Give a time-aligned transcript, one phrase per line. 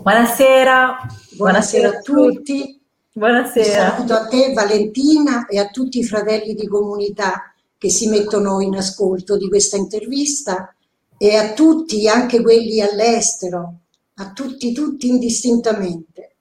[0.00, 1.06] Buonasera.
[1.36, 2.80] Buonasera a tutti.
[3.12, 3.90] Buonasera.
[3.90, 8.74] Saluto a te Valentina e a tutti i fratelli di comunità che si mettono in
[8.76, 10.74] ascolto di questa intervista
[11.18, 13.80] e a tutti, anche quelli all'estero,
[14.14, 16.36] a tutti, tutti indistintamente.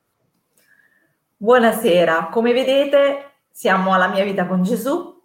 [1.36, 3.30] Buonasera, come vedete
[3.60, 5.19] siamo alla mia vita con Gesù.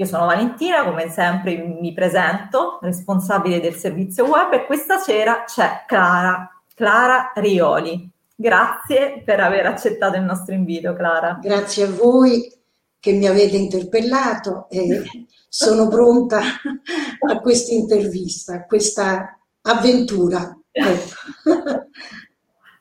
[0.00, 5.84] Io sono Valentina, come sempre mi presento, responsabile del servizio web e questa sera c'è
[5.86, 8.10] Clara Clara Rioli.
[8.34, 11.38] Grazie per aver accettato il nostro invito, Clara.
[11.38, 12.50] Grazie a voi
[12.98, 15.02] che mi avete interpellato e
[15.46, 20.58] sono pronta a questa intervista, a questa avventura.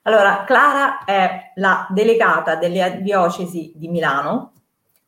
[0.03, 4.53] Allora, Clara è la delegata delle diocesi di Milano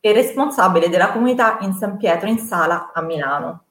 [0.01, 3.63] e responsabile della comunità in San Pietro in Sala a Milano.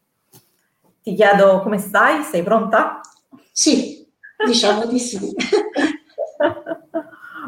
[1.03, 2.23] Ti chiedo come stai?
[2.23, 3.01] Sei pronta?
[3.53, 4.01] Sì,
[4.45, 5.35] Diciamo di sì.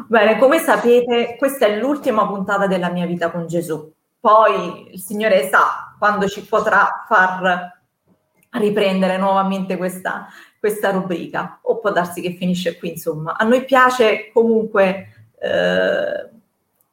[0.07, 3.91] Bene, come sapete, questa è l'ultima puntata della mia vita con Gesù.
[4.19, 7.81] Poi il Signore sa quando ci potrà far
[8.51, 10.27] riprendere nuovamente questa,
[10.59, 13.35] questa rubrica, o può darsi che finisce qui, insomma.
[13.37, 16.29] A noi piace comunque eh,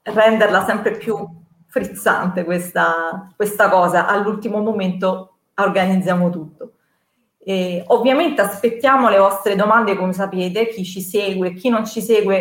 [0.03, 1.29] renderla sempre più
[1.71, 4.07] frizzante questa, questa cosa.
[4.07, 6.73] All'ultimo momento organizziamo tutto.
[7.39, 12.39] Eh, ovviamente aspettiamo le vostre domande, come sapete, chi ci segue, chi non ci segue,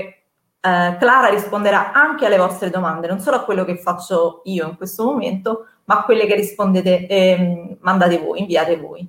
[0.61, 4.75] eh, Clara risponderà anche alle vostre domande, non solo a quello che faccio io in
[4.75, 9.07] questo momento, ma a quelle che rispondete, eh, mandate voi, inviate voi.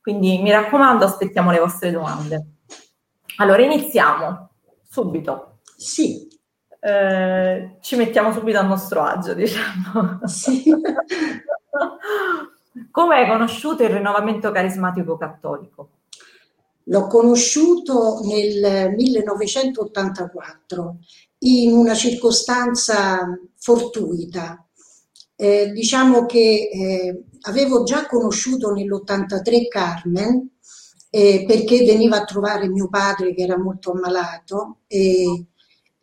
[0.00, 2.46] Quindi mi raccomando, aspettiamo le vostre domande.
[3.36, 4.50] Allora iniziamo
[4.88, 5.58] subito.
[5.76, 6.31] Sì.
[6.84, 10.18] Eh, ci mettiamo subito a nostro agio, diciamo.
[10.24, 10.64] Sì.
[12.90, 15.90] Come hai conosciuto il rinnovamento carismatico cattolico?
[16.86, 20.96] L'ho conosciuto nel 1984
[21.38, 24.66] in una circostanza fortuita.
[25.36, 30.50] Eh, diciamo che eh, avevo già conosciuto nell'83 Carmen
[31.10, 35.46] eh, perché veniva a trovare mio padre che era molto ammalato e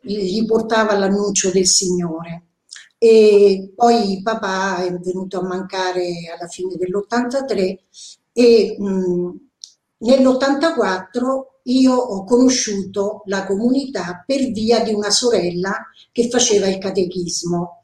[0.00, 2.44] gli portava l'annuncio del Signore
[2.98, 7.78] e poi papà è venuto a mancare alla fine dell'83
[8.32, 9.30] e mh,
[9.98, 17.80] nell'84 io ho conosciuto la comunità per via di una sorella che faceva il catechismo.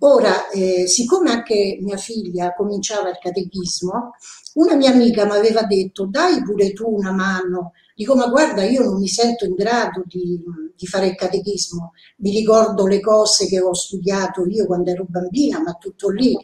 [0.00, 4.12] Ora, eh, siccome anche mia figlia cominciava il catechismo,
[4.54, 8.82] una mia amica mi aveva detto dai pure tu una mano Dico, ma guarda, io
[8.82, 10.42] non mi sento in grado di,
[10.76, 15.60] di, fare il catechismo, mi ricordo le cose che ho studiato io quando ero bambina,
[15.60, 16.36] ma tutto lì.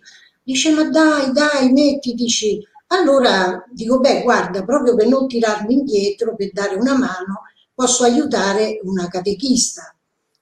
[0.44, 2.60] Dice, ma dai, dai, metti, dici.
[2.88, 7.42] Allora dico, beh, guarda, proprio per non tirarmi indietro, per dare una mano,
[7.74, 9.92] posso aiutare una catechista.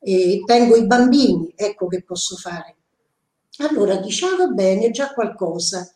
[0.00, 2.76] E tengo i bambini, ecco che posso fare.
[3.58, 5.91] Allora dice, ah, va bene, già qualcosa.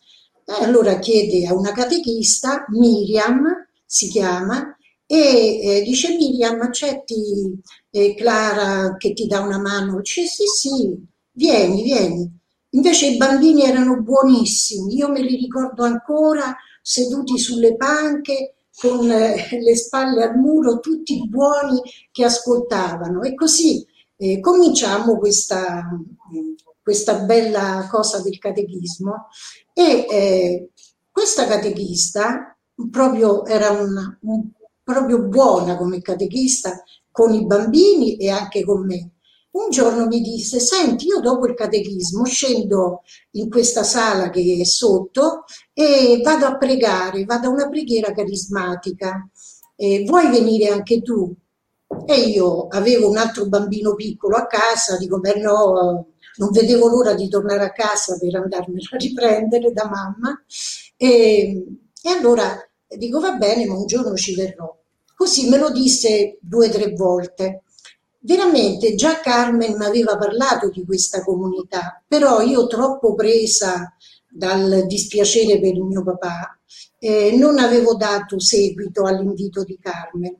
[0.45, 4.72] E allora chiede a una catechista, Miriam si chiama,
[5.05, 9.97] e eh, dice Miriam, accetti eh, Clara che ti dà una mano?
[9.97, 10.95] Dice sì, sì,
[11.31, 12.41] vieni, vieni.
[12.71, 19.59] Invece i bambini erano buonissimi, io me li ricordo ancora seduti sulle panche con eh,
[19.61, 21.79] le spalle al muro, tutti buoni
[22.11, 23.21] che ascoltavano.
[23.21, 23.85] E così
[24.17, 25.87] eh, cominciamo questa,
[26.81, 29.27] questa bella cosa del catechismo
[29.73, 30.69] e eh,
[31.11, 32.57] questa catechista
[32.89, 34.49] proprio era un, un
[34.83, 39.11] proprio buona come catechista con i bambini e anche con me.
[39.51, 44.63] Un giorno mi disse, senti, io dopo il catechismo scendo in questa sala che è
[44.63, 49.29] sotto e vado a pregare, vado a una preghiera carismatica.
[49.75, 51.31] Eh, vuoi venire anche tu?
[52.07, 56.07] E io avevo un altro bambino piccolo a casa, dico, beh no,
[56.37, 60.43] non vedevo l'ora di tornare a casa per andarmelo a riprendere da mamma.
[60.97, 61.63] E,
[62.01, 62.57] e allora
[62.97, 64.75] dico va bene, ma un giorno ci verrò.
[65.15, 67.63] Così me lo disse due o tre volte.
[68.19, 73.93] Veramente già Carmen mi aveva parlato di questa comunità, però io troppo presa
[74.29, 76.57] dal dispiacere per il mio papà,
[76.99, 80.35] eh, non avevo dato seguito all'invito di Carmen.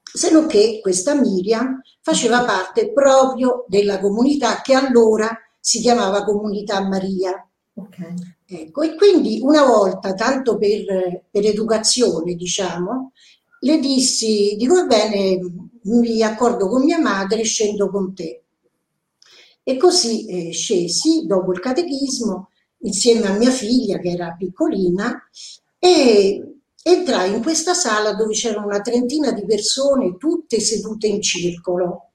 [0.00, 6.80] Se non che questa Miriam faceva parte proprio della comunità che allora si chiamava Comunità
[6.82, 7.46] Maria.
[7.74, 8.14] Okay.
[8.46, 13.12] Ecco, e quindi una volta, tanto per, per educazione, diciamo,
[13.60, 15.38] le dissi, dico bene,
[15.82, 18.42] mi accordo con mia madre scendo con te.
[19.62, 22.48] E così eh, scesi dopo il catechismo
[22.78, 25.28] insieme a mia figlia che era piccolina
[25.78, 32.11] e entrai in questa sala dove c'era una trentina di persone tutte sedute in circolo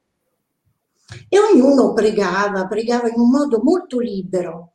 [1.30, 4.74] e ognuno pregava, pregava in un modo molto libero.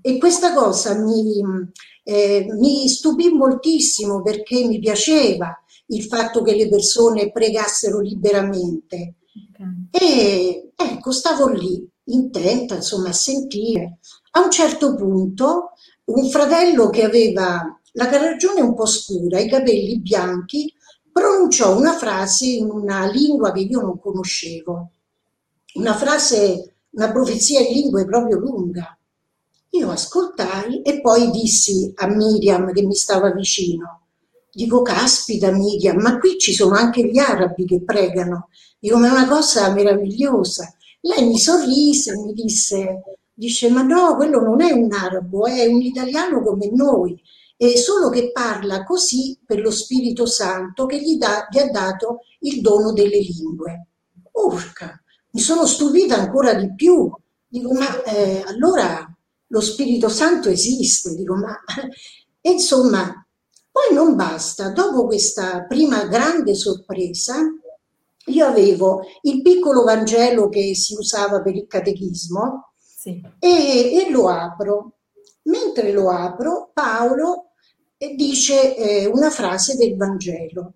[0.00, 1.42] E questa cosa mi,
[2.04, 9.16] eh, mi stupì moltissimo perché mi piaceva il fatto che le persone pregassero liberamente.
[9.52, 9.88] Okay.
[9.90, 13.98] E ecco, stavo lì, intenta insomma a sentire.
[14.32, 15.72] A un certo punto
[16.04, 20.72] un fratello che aveva la carnagione un po' scura, i capelli bianchi,
[21.12, 24.92] pronunciò una frase in una lingua che io non conoscevo
[25.74, 28.96] una frase, una profezia in lingue proprio lunga.
[29.70, 34.06] Io ascoltai e poi dissi a Miriam che mi stava vicino,
[34.52, 38.48] dico caspita Miriam, ma qui ci sono anche gli arabi che pregano,
[38.80, 40.74] dico ma è una cosa meravigliosa.
[41.02, 43.02] Lei mi sorrise e mi disse,
[43.32, 47.18] dice ma no, quello non è un arabo, è un italiano come noi,
[47.56, 52.22] è solo che parla così per lo Spirito Santo che gli, da, gli ha dato
[52.40, 53.86] il dono delle lingue.
[54.32, 55.00] Urca!
[55.32, 57.12] Mi sono stupita ancora di più.
[57.46, 59.06] Dico, ma eh, allora
[59.48, 61.14] lo Spirito Santo esiste?
[61.14, 61.56] Dico, ma...
[62.42, 63.26] E insomma,
[63.70, 64.70] poi non basta.
[64.70, 67.36] Dopo questa prima grande sorpresa,
[68.26, 73.20] io avevo il piccolo Vangelo che si usava per il catechismo sì.
[73.38, 74.92] e, e, lo apro.
[75.42, 77.52] Mentre lo apro, Paolo
[77.96, 80.74] eh, dice eh, una frase del Vangelo.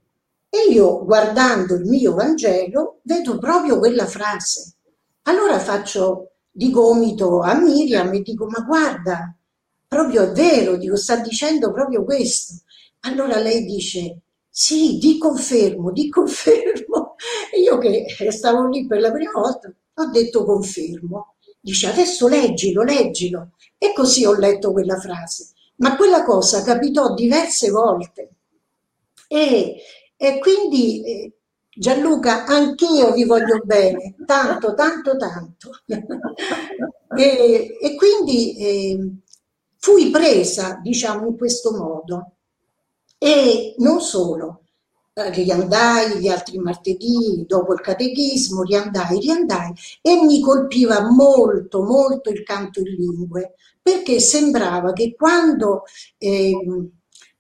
[0.54, 4.76] E io guardando il mio Vangelo vedo proprio quella frase.
[5.22, 9.34] Allora faccio di gomito a Miriam e dico ma guarda,
[9.88, 12.62] proprio è vero, dico sta dicendo proprio questo.
[13.00, 17.16] Allora lei dice sì, di confermo, di confermo.
[17.52, 21.34] E io che stavo lì per la prima volta ho detto confermo.
[21.60, 23.50] Dice adesso leggilo, leggilo.
[23.76, 25.48] E così ho letto quella frase.
[25.78, 28.30] Ma quella cosa capitò diverse volte.
[29.26, 29.78] E
[30.16, 31.32] e quindi eh,
[31.76, 35.70] Gianluca, anch'io vi voglio bene, tanto, tanto, tanto.
[37.16, 39.16] e, e, quindi eh,
[39.78, 42.36] fui presa, diciamo, in questo modo.
[43.18, 44.62] E non solo,
[45.14, 52.30] eh, riandai gli altri martedì, dopo il catechismo, riandai, riandai e mi colpiva molto, molto
[52.30, 55.82] il canto in lingue, perché sembrava che quando...
[56.18, 56.52] Eh,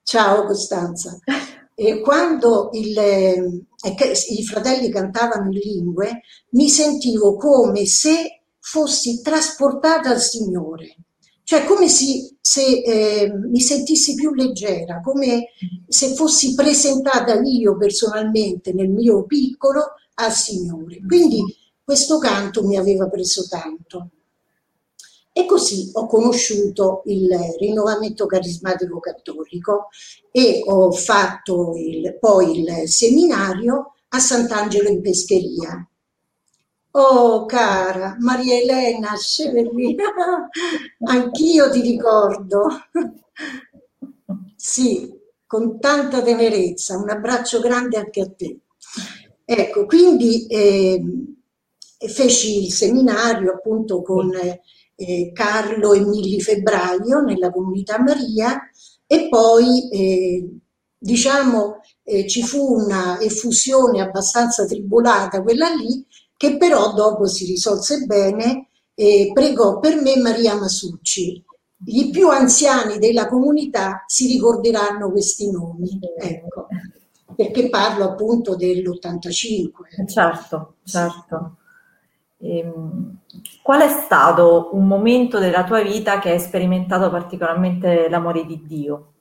[0.02, 1.18] ciao Costanza.
[1.74, 3.64] E quando il, eh,
[4.30, 10.96] i fratelli cantavano in lingue, mi sentivo come se fossi trasportata al Signore,
[11.42, 15.48] cioè come si, se eh, mi sentissi più leggera, come
[15.86, 21.00] se fossi presentata io personalmente nel mio piccolo al Signore.
[21.06, 21.42] Quindi
[21.82, 24.10] questo canto mi aveva preso tanto.
[25.36, 27.28] E così ho conosciuto il
[27.58, 29.88] rinnovamento carismatico cattolico
[30.30, 35.88] e ho fatto il, poi il seminario a Sant'Angelo in Pescheria.
[36.92, 40.48] Oh cara Maria Elena Sceverina,
[41.10, 42.68] anch'io ti ricordo.
[44.54, 45.12] sì,
[45.44, 48.60] con tanta tenerezza, un abbraccio grande anche a te.
[49.44, 51.02] Ecco, quindi eh,
[52.08, 54.62] feci il seminario appunto con eh,
[55.32, 58.60] Carlo e Milli Febbraio nella comunità Maria
[59.06, 60.58] e poi eh,
[60.96, 68.04] diciamo eh, ci fu una effusione abbastanza tribolata quella lì che però dopo si risolse
[68.06, 71.42] bene e pregò per me Maria Masucci.
[71.86, 76.68] I più anziani della comunità si ricorderanno questi nomi, ecco,
[77.34, 80.06] perché parlo appunto dell'85.
[80.06, 81.56] Certo, certo.
[82.44, 83.20] Ehm,
[83.62, 89.12] qual è stato un momento della tua vita che hai sperimentato particolarmente l'amore di Dio?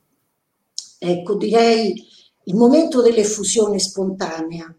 [0.99, 1.93] Ecco, direi
[2.43, 4.73] il momento dell'effusione spontanea.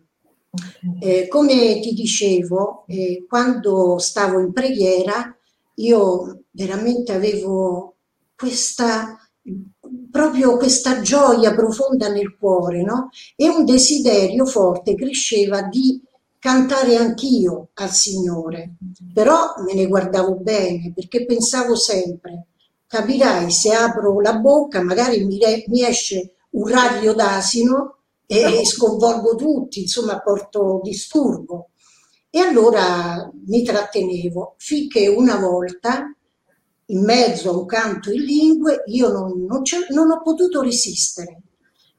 [0.53, 1.23] Okay.
[1.23, 5.35] Eh, come ti dicevo, eh, quando stavo in preghiera,
[5.77, 7.95] io veramente avevo
[8.37, 9.19] questa
[10.11, 13.11] proprio questa gioia profonda nel cuore, no?
[13.37, 16.01] E un desiderio forte cresceva di
[16.45, 18.75] cantare anch'io al Signore,
[19.15, 22.49] però me ne guardavo bene perché pensavo sempre,
[22.87, 27.97] capirai se apro la bocca magari mi, re, mi esce un raglio d'asino
[28.27, 31.71] e, sconvolgo tutti, insomma porto disturbo.
[32.29, 36.15] E allora mi trattenevo finché una volta,
[36.87, 41.41] in mezzo a un canto in lingue, io non, non, non ho potuto resistere.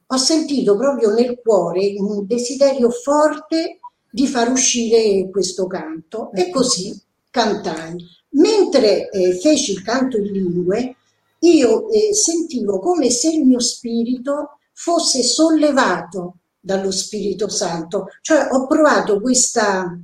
[0.06, 3.80] Ho sentito proprio nel cuore un desiderio forte
[4.16, 6.98] di far uscire questo canto e così
[7.30, 8.02] cantai.
[8.30, 10.96] mentre eh, feci il canto in lingue,
[11.40, 18.66] io eh, sentivo come se il mio spirito fosse sollevato dallo Spirito Santo, cioè ho
[18.66, 19.98] provato questa,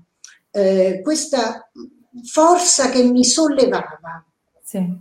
[0.51, 1.71] eh, questa
[2.31, 4.23] forza che mi sollevava.
[4.63, 4.95] Sì.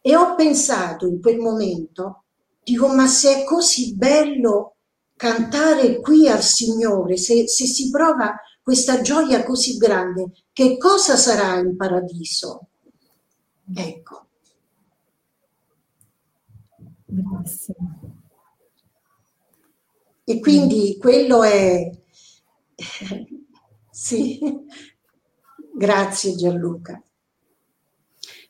[0.00, 2.24] E ho pensato in quel momento,
[2.62, 4.76] dico, ma se è così bello
[5.16, 11.58] cantare qui al Signore, se, se si prova questa gioia così grande, che cosa sarà
[11.58, 12.68] in paradiso?
[13.74, 14.26] Ecco.
[20.24, 21.90] E quindi quello è...
[23.90, 24.40] sì,
[25.74, 27.02] grazie Gianluca.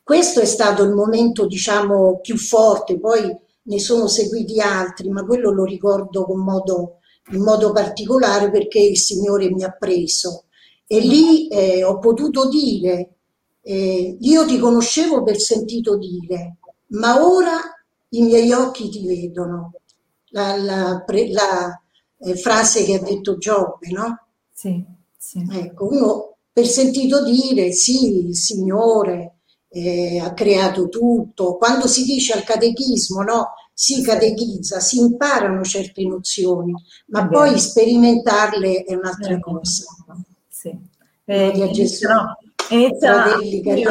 [0.01, 5.51] Questo è stato il momento, diciamo, più forte, poi ne sono seguiti altri, ma quello
[5.51, 7.01] lo ricordo modo,
[7.33, 10.45] in modo particolare perché il Signore mi ha preso.
[10.87, 13.15] E lì eh, ho potuto dire,
[13.63, 16.57] eh, io ti conoscevo per sentito dire,
[16.89, 17.59] ma ora
[18.11, 19.73] i miei occhi ti vedono
[20.29, 21.83] la, la, la
[22.19, 24.27] eh, frase che ha detto Giobbe, no?
[24.53, 24.85] Sì,
[25.17, 25.47] sì.
[25.51, 29.39] Ecco, uno per sentito dire, sì, il Signore
[29.69, 31.57] eh, ha creato tutto.
[31.57, 33.55] Quando si dice al catechismo, no?
[33.77, 36.73] Si catechizza, si imparano certe nozioni,
[37.07, 39.85] ma poi sperimentarle è un'altra cosa.
[40.49, 40.79] Sì.
[41.25, 41.53] Eh.
[42.09, 42.39] No.
[42.71, 43.91] Inizia a scrivere, io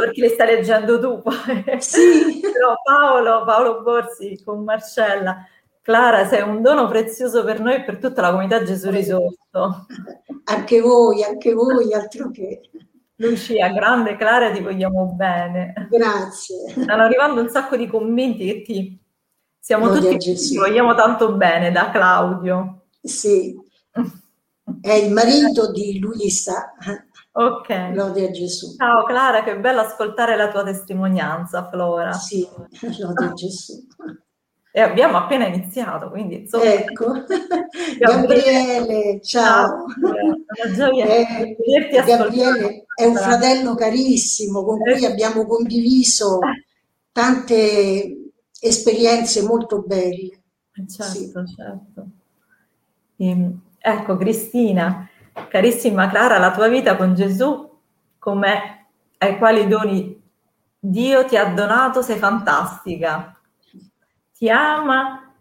[0.00, 1.80] perché le stai leggendo tu poi.
[1.80, 2.40] Sì.
[2.40, 5.46] Però Paolo, Paolo Borsi con Marcella,
[5.82, 9.86] Clara, sei un dono prezioso per noi e per tutta la comunità Gesù Risorto.
[10.44, 12.60] Anche voi, anche voi, altro che.
[13.18, 15.72] Lucia, grande Clara, ti vogliamo bene.
[15.90, 16.70] Grazie.
[16.70, 19.00] Stanno arrivando un sacco di commenti che ti...
[19.58, 22.84] Siamo Gloria tutti ti vogliamo tanto bene, da Claudio.
[23.02, 23.54] Sì,
[24.80, 26.72] è il marito di Luisa.
[27.32, 27.90] Ok.
[27.92, 28.76] Lode a Gesù.
[28.76, 32.12] Ciao Clara, che bello ascoltare la tua testimonianza, Flora.
[32.12, 32.46] Sì,
[32.98, 33.86] lode a Gesù.
[34.70, 36.64] E abbiamo appena iniziato, quindi insomma...
[36.64, 37.24] Ecco,
[37.98, 39.86] Gabriele, ciao.
[40.76, 40.90] ciao.
[40.92, 41.56] Eh,
[41.90, 46.38] Gabriele è un fratello carissimo con cui abbiamo condiviso
[47.12, 50.42] tante esperienze molto belle.
[50.88, 51.54] Certo, sì.
[51.54, 52.06] certo.
[53.16, 55.08] Ehm, ecco, Cristina,
[55.48, 57.70] Carissima Clara, la tua vita con Gesù,
[58.18, 58.84] com'è?
[59.18, 60.18] Ai quali doni
[60.78, 63.38] Dio ti ha donato, sei fantastica.
[64.32, 65.34] Ti ama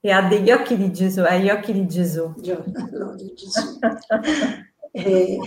[0.00, 2.32] e ha degli occhi di Gesù, hai gli occhi di Gesù.
[2.36, 3.78] Di Gesù.
[4.92, 5.38] eh,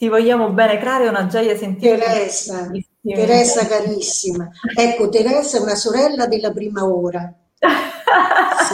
[0.00, 1.98] ti vogliamo bene, Clara, è una gioia sentire.
[1.98, 2.70] Teresa,
[3.02, 4.48] Teresa carissima.
[4.74, 7.30] Ecco, Teresa è una sorella della prima ora.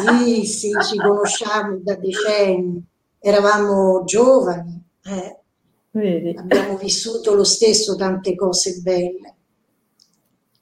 [0.06, 2.80] sì, sì, ci conosciamo da decenni
[3.18, 5.40] eravamo giovani, eh.
[6.36, 9.34] abbiamo vissuto lo stesso tante cose belle.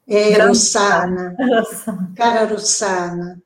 [0.03, 3.39] E Gran Rossana, Rossana, cara Rossana.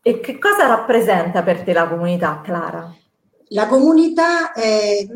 [0.00, 2.90] E che cosa rappresenta per te la comunità, Clara?
[3.50, 5.06] La comunità è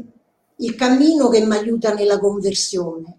[0.57, 3.19] il cammino che mi aiuta nella conversione,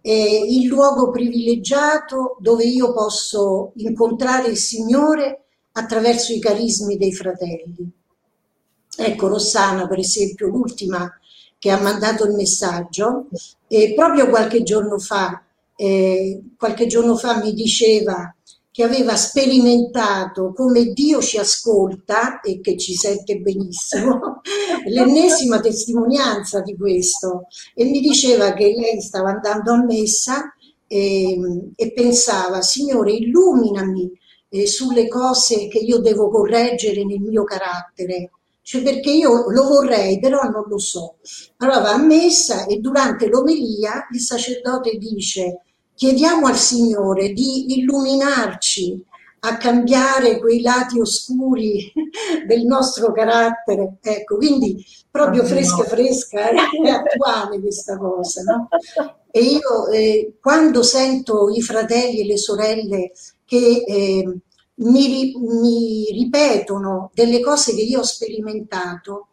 [0.00, 7.90] è il luogo privilegiato dove io posso incontrare il Signore attraverso i carismi dei fratelli.
[8.96, 11.10] Ecco, Rossana, per esempio, l'ultima
[11.58, 13.26] che ha mandato il messaggio,
[13.94, 15.42] proprio qualche giorno fa,
[15.76, 18.34] eh, qualche giorno fa mi diceva
[18.74, 24.40] che aveva sperimentato come Dio ci ascolta e che ci sente benissimo,
[24.90, 27.46] l'ennesima testimonianza di questo.
[27.72, 30.52] E mi diceva che lei stava andando a messa
[30.88, 31.38] e,
[31.76, 34.10] e pensava, Signore, illuminami
[34.48, 38.32] eh, sulle cose che io devo correggere nel mio carattere.
[38.60, 41.18] Cioè perché io lo vorrei, però non lo so.
[41.58, 45.60] Allora va a messa e durante l'omelia il sacerdote dice
[45.94, 49.04] chiediamo al Signore di illuminarci
[49.40, 51.92] a cambiare quei lati oscuri
[52.46, 53.96] del nostro carattere.
[54.00, 58.68] Ecco, quindi proprio ah, fresca fresca è attuale questa cosa, no?
[59.30, 63.12] E io eh, quando sento i fratelli e le sorelle
[63.44, 64.38] che eh,
[64.76, 69.28] mi, mi, ripetono delle cose che io ho sperimentato,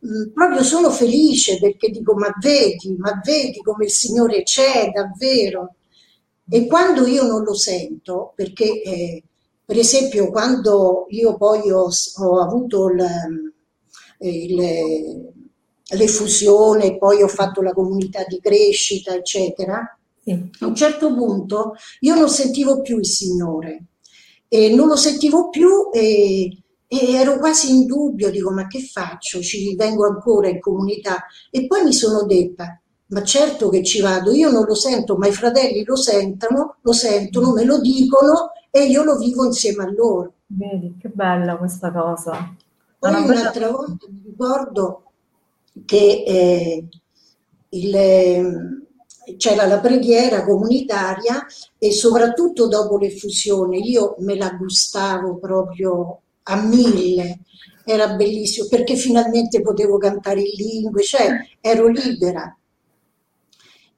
[0.00, 4.90] mh, mm, proprio sono felice perché dico ma vedi, ma vedi come il Signore c'è
[4.92, 5.74] davvero.
[6.48, 9.22] E quando io non lo sento, perché eh,
[9.64, 13.52] per esempio quando io poi ho, ho avuto il,
[14.18, 15.32] il,
[15.96, 22.28] l'effusione, poi ho fatto la comunità di crescita, eccetera, a un certo punto io non
[22.28, 23.84] sentivo più il Signore.
[24.48, 29.40] E non lo sentivo più e, e ero quasi in dubbio, dico ma che faccio?
[29.40, 31.24] Ci vengo ancora in comunità?
[31.50, 35.26] E poi mi sono detta ma certo che ci vado, io non lo sento, ma
[35.26, 39.90] i fratelli lo sentono, lo sentono, me lo dicono e io lo vivo insieme a
[39.90, 40.32] loro.
[40.46, 42.54] Vedi, che bella questa cosa.
[42.98, 45.02] Poi un'altra volta mi ricordo
[45.84, 46.88] che eh,
[47.70, 48.84] il, ehm,
[49.36, 51.44] c'era la preghiera comunitaria
[51.78, 57.40] e soprattutto dopo l'effusione io me la gustavo proprio a mille,
[57.84, 61.28] era bellissimo perché finalmente potevo cantare in lingue, cioè
[61.60, 62.56] ero libera.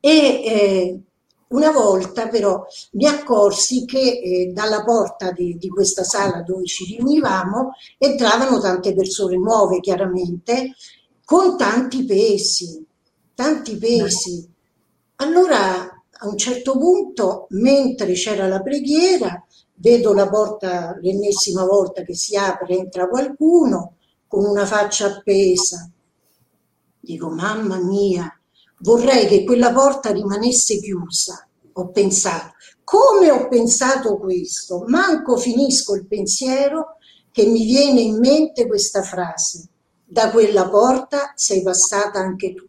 [0.06, 1.00] E eh,
[1.48, 6.84] una volta però mi accorsi che eh, dalla porta di, di, questa sala dove ci
[6.84, 10.76] riunivamo entravano tante persone nuove, chiaramente,
[11.24, 12.86] con tanti pesi,
[13.34, 14.48] tanti pesi.
[15.16, 15.80] Allora
[16.18, 19.44] a un certo punto, mentre c'era la preghiera,
[19.74, 23.96] vedo la porta l'ennesima volta che si apre, entra qualcuno
[24.28, 25.90] con una faccia appesa.
[27.00, 28.35] Dico, mamma mia,
[28.78, 31.46] vorrei che quella porta rimanesse chiusa.
[31.72, 32.52] Ho pensato,
[32.84, 34.84] come ho pensato questo?
[34.86, 36.96] Manco finisco il pensiero
[37.30, 39.68] che mi viene in mente questa frase.
[40.04, 42.64] Da quella porta sei passata anche tu.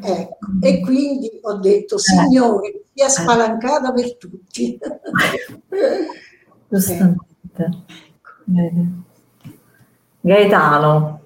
[0.00, 0.36] Ecco.
[0.60, 1.98] E quindi ho detto, eh.
[1.98, 3.10] Signore, sia eh.
[3.10, 4.78] spalancata per tutti.
[6.68, 7.26] Giustamente.
[10.20, 11.20] Gaetano,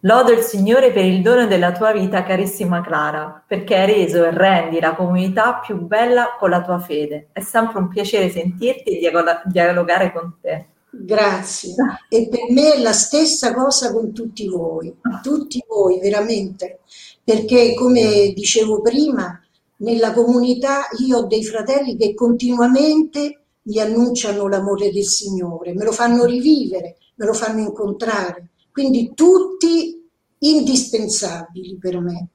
[0.00, 4.30] lodo il Signore per il dono della tua vita, carissima Clara, perché hai reso e
[4.30, 7.28] rendi la comunità più bella con la tua fede.
[7.32, 9.12] È sempre un piacere sentirti e
[9.46, 10.66] dialogare con te.
[10.90, 11.74] Grazie.
[12.08, 16.80] E per me è la stessa cosa con tutti voi, tutti voi veramente,
[17.22, 19.40] perché come dicevo prima,
[19.76, 25.92] nella comunità io ho dei fratelli che continuamente mi annunciano l'amore del Signore, me lo
[25.92, 30.08] fanno rivivere, me lo fanno incontrare, quindi tutti
[30.38, 32.28] indispensabili per me.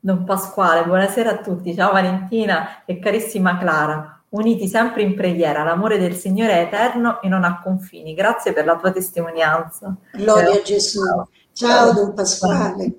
[0.00, 5.98] Don Pasquale, buonasera a tutti, ciao Valentina e carissima Clara uniti sempre in preghiera, l'amore
[5.98, 8.14] del Signore è eterno e non ha confini.
[8.14, 9.96] Grazie per la tua testimonianza.
[10.12, 11.00] Gloria a Gesù.
[11.52, 12.94] Ciao, Don Pasquale.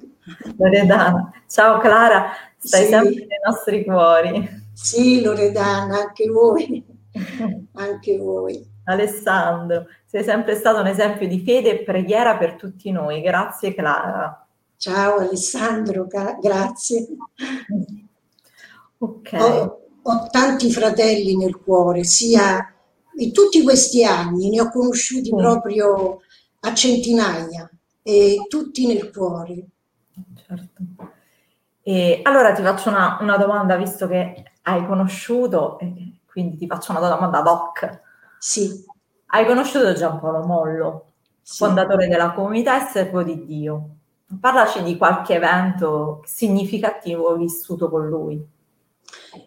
[0.58, 1.32] Loredana.
[1.48, 2.90] Ciao Clara, stai sì.
[2.90, 4.68] sempre nei nostri cuori.
[4.74, 6.84] Sì, Loredana, anche voi.
[7.74, 8.78] anche voi.
[8.86, 13.22] Alessandro, sei sempre stato un esempio di fede e preghiera per tutti noi.
[13.22, 14.44] Grazie Clara.
[14.76, 16.08] Ciao Alessandro,
[16.42, 17.08] grazie.
[18.98, 19.34] Ok.
[19.34, 22.74] Oh, ho tanti fratelli nel cuore, sia
[23.18, 26.22] in tutti questi anni ne ho conosciuti proprio
[26.62, 27.70] a centinaia
[28.02, 29.68] e tutti nel cuore.
[30.44, 30.82] Certo.
[31.84, 35.78] E allora ti faccio una, una domanda, visto che hai conosciuto,
[36.26, 38.02] quindi ti faccio una domanda doc.
[38.40, 38.98] Sì.
[39.32, 41.06] Hai conosciuto Giampaolo Mollo,
[41.44, 41.58] sì.
[41.58, 43.90] fondatore della comunità e servo di Dio.
[44.42, 48.44] Parlaci di qualche evento significativo vissuto con lui.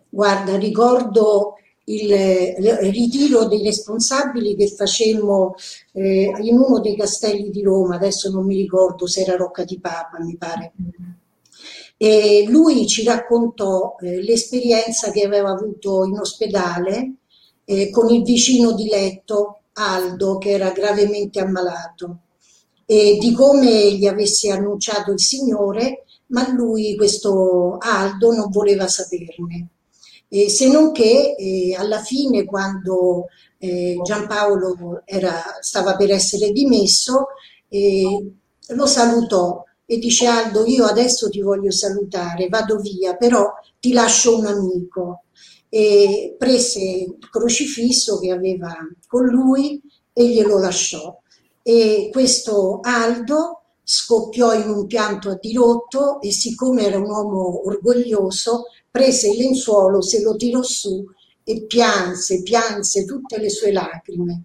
[0.08, 1.54] Guarda, ricordo
[1.86, 5.56] il, il ritiro dei responsabili che facemmo
[5.90, 9.80] eh, in uno dei castelli di Roma, adesso non mi ricordo se era Rocca di
[9.80, 10.74] Papa, mi pare.
[11.96, 17.14] E lui ci raccontò eh, l'esperienza che aveva avuto in ospedale
[17.64, 22.18] eh, con il vicino di letto Aldo, che era gravemente ammalato,
[22.84, 29.68] e di come gli avesse annunciato il Signore, ma lui, questo Aldo, non voleva saperne
[30.34, 33.26] eh, se non che eh, alla fine quando
[33.58, 37.26] eh, Giampaolo era, stava per essere dimesso,
[38.68, 44.38] lo salutò e dice Aldo io adesso ti voglio salutare, vado via, però ti lascio
[44.38, 45.24] un amico.
[45.74, 49.80] E prese il crocifisso che aveva con lui
[50.12, 51.18] e glielo lasciò.
[51.62, 58.64] E questo Aldo scoppiò in un pianto a dirotto e siccome era un uomo orgoglioso
[58.92, 61.02] prese il lenzuolo, se lo tirò su
[61.44, 64.44] e pianse, pianse tutte le sue lacrime.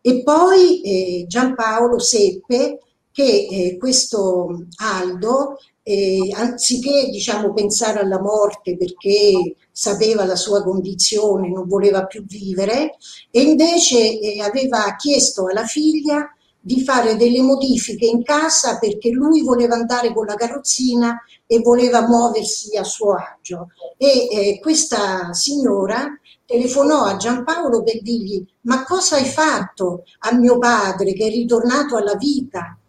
[0.00, 2.78] E poi eh, Giampaolo seppe
[3.10, 5.58] che eh, questo Aldo,
[5.90, 12.96] eh, anziché diciamo, pensare alla morte perché sapeva la sua condizione, non voleva più vivere,
[13.30, 19.42] e invece eh, aveva chiesto alla figlia di fare delle modifiche in casa perché lui
[19.42, 23.68] voleva andare con la carrozzina e voleva muoversi a suo agio.
[23.96, 26.06] E eh, questa signora
[26.44, 31.96] telefonò a Giampaolo per dirgli ma cosa hai fatto a mio padre che è ritornato
[31.96, 32.79] alla vita?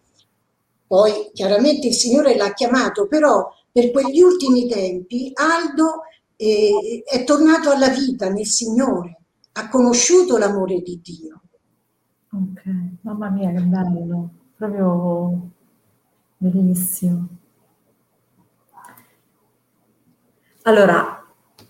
[0.92, 6.02] Poi chiaramente il Signore l'ha chiamato, però per quegli ultimi tempi Aldo
[6.36, 9.20] eh, è tornato alla vita nel Signore,
[9.52, 11.40] ha conosciuto l'amore di Dio.
[12.32, 12.62] Ok,
[13.00, 15.48] mamma mia che bello, proprio
[16.36, 17.26] bellissimo.
[20.64, 21.26] Allora,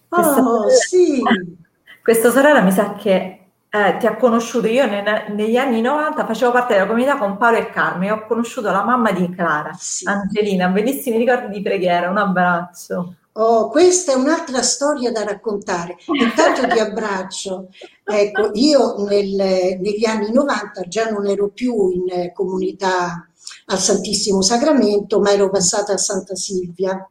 [0.08, 1.22] questa, Oh, sì,
[2.02, 3.31] questa sorella mi sa che
[3.74, 7.56] eh, ti ha conosciuto, io ne- negli anni 90 facevo parte della comunità con Paolo
[7.56, 10.06] e Carmen e ho conosciuto la mamma di Clara, sì.
[10.06, 13.14] Angelina, bellissimi ricordi di preghiera, un abbraccio.
[13.34, 15.96] Oh, questa è un'altra storia da raccontare.
[16.20, 17.68] Intanto ti abbraccio.
[18.04, 23.26] Ecco, io nel- negli anni 90 già non ero più in comunità
[23.66, 27.08] al Santissimo Sacramento, ma ero passata a Santa Silvia.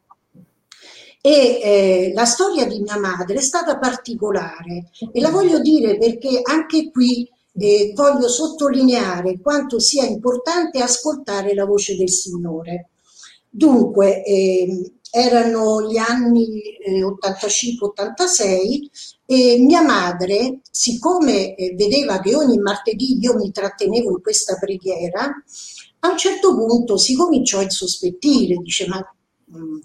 [1.24, 6.40] E eh, la storia di mia madre è stata particolare e la voglio dire perché
[6.42, 12.88] anche qui eh, voglio sottolineare quanto sia importante ascoltare la voce del Signore.
[13.48, 14.82] Dunque, ehm,
[15.14, 18.88] erano gli anni eh, 85-86
[19.26, 25.30] e mia madre, siccome eh, vedeva che ogni martedì io mi trattenevo in questa preghiera,
[26.00, 29.06] a un certo punto si cominciò a insospettire, dice ma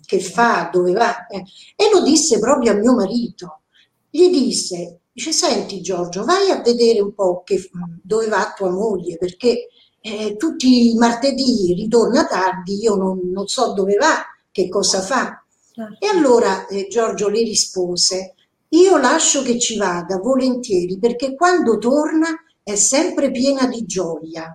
[0.05, 1.27] che fa, dove va?
[1.27, 1.43] Eh,
[1.75, 3.61] e lo disse proprio a mio marito.
[4.09, 7.69] Gli disse, dice, senti Giorgio, vai a vedere un po' che,
[8.01, 9.67] dove va tua moglie, perché
[9.99, 15.43] eh, tutti i martedì ritorna tardi, io non, non so dove va, che cosa fa.
[15.73, 16.05] Certo.
[16.05, 18.33] E allora eh, Giorgio le rispose,
[18.69, 22.27] io lascio che ci vada volentieri, perché quando torna
[22.63, 24.51] è sempre piena di gioia.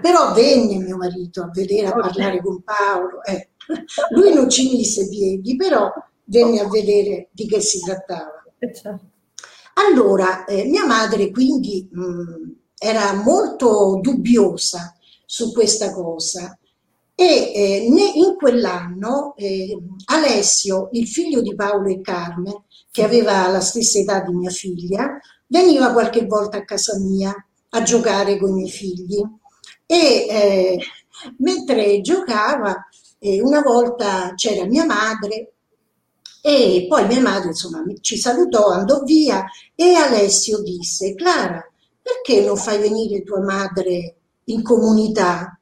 [0.00, 3.24] Però venne mio marito a vedere, a parlare con Paolo.
[3.24, 3.49] eh.
[4.10, 5.90] Lui non ci mise piedi, però
[6.24, 8.42] venne a vedere di che si trattava.
[8.58, 9.08] Eh, certo.
[9.74, 16.58] Allora, eh, mia madre quindi mh, era molto dubbiosa su questa cosa
[17.14, 23.46] e eh, ne- in quell'anno eh, Alessio, il figlio di Paolo e Carmen, che aveva
[23.48, 27.32] la stessa età di mia figlia, veniva qualche volta a casa mia
[27.72, 29.22] a giocare con i miei figli
[29.86, 30.78] e eh,
[31.38, 32.76] mentre giocava
[33.20, 35.52] eh, una volta c'era mia madre
[36.42, 41.62] e poi mia madre insomma ci salutò, andò via e Alessio disse Clara,
[42.00, 45.60] perché non fai venire tua madre in comunità?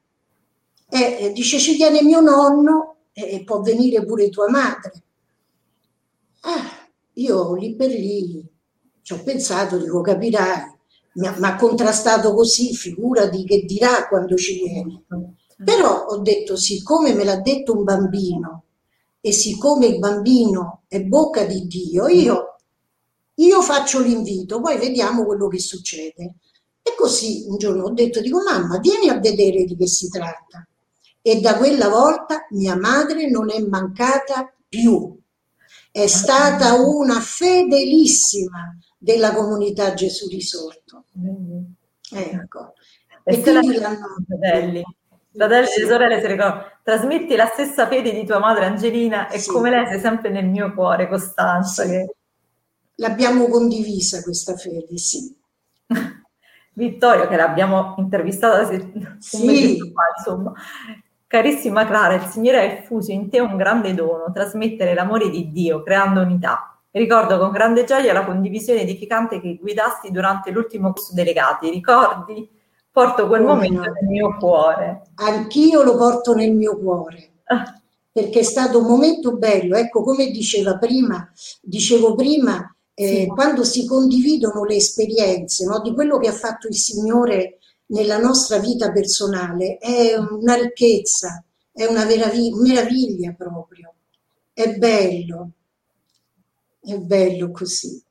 [0.89, 5.03] E dice ci viene mio nonno e può venire pure tua madre.
[6.43, 8.47] Ah, io lì per lì
[9.03, 10.77] ci ho pensato, dico capirai,
[11.15, 15.03] mi ha contrastato così, figurati che dirà quando ci viene.
[15.65, 18.65] Però ho detto, siccome me l'ha detto un bambino
[19.21, 22.59] e siccome il bambino è bocca di Dio, io,
[23.35, 26.35] io faccio l'invito, poi vediamo quello che succede.
[26.83, 30.67] E così un giorno ho detto, dico mamma, vieni a vedere di che si tratta.
[31.21, 35.19] E da quella volta mia madre non è mancata più.
[35.91, 41.05] È stata una fedelissima della comunità Gesù risorto.
[42.11, 42.73] Ecco.
[43.25, 44.17] E E quindi l'hanno...
[44.27, 44.83] fratelli,
[45.47, 49.51] fratelli e sorelle si ricordano, trasmetti la stessa fede di tua madre Angelina e Sì.
[49.51, 51.85] come lei sei sempre nel mio cuore, Costanza.
[51.85, 51.91] Sì.
[51.91, 52.13] che-
[53.01, 55.33] L'abbiamo condivisa questa fede, sì.
[56.75, 59.79] Vittorio, che l'abbiamo intervistata se- Sì.
[59.93, 60.53] fa, insomma.
[61.27, 65.83] Carissima Clara, il Signore ha effuso in te un grande dono, trasmettere l'amore di Dio,
[65.83, 66.73] creando unità.
[66.91, 71.69] Ricordo con grande gioia la condivisione edificante che guidasti durante l'ultimo corso delegati.
[71.71, 72.49] Ricordi?
[72.99, 75.03] Porto quel momento nel mio cuore.
[75.15, 77.43] Anch'io lo porto nel mio cuore.
[77.45, 77.81] Ah,
[78.11, 81.31] perché è stato un momento bello, ecco come diceva prima,
[81.63, 83.27] dicevo prima, eh, Sì.
[83.29, 88.59] quando si condividono le esperienze no, di quello che ha fatto il Signore nella nostra
[88.59, 93.95] vita personale, è una ricchezza, è una veravi- meraviglia proprio,
[94.53, 95.51] è bello,
[96.81, 98.03] è bello così.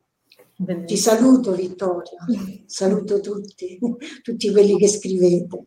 [0.58, 1.16] Ti bellissimo.
[1.16, 2.18] saluto Vittorio,
[2.66, 3.78] saluto tutti,
[4.24, 5.66] tutti quelli che scrivete.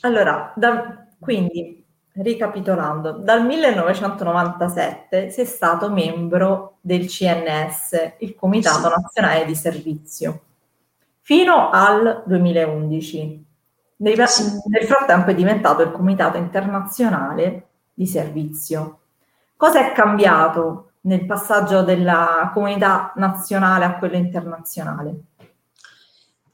[0.00, 1.82] Allora, da- quindi,
[2.14, 9.00] ricapitolando, dal 1997 sei stato membro del CNS, il Comitato Sì.
[9.00, 10.42] Nazionale di Servizio,
[11.20, 13.44] fino al 2011.
[13.96, 14.42] Nei- Sì.
[14.66, 18.98] Nel frattempo è diventato il Comitato Internazionale di Servizio.
[19.56, 25.24] Cosa è cambiato nel passaggio della comunità nazionale a quella internazionale?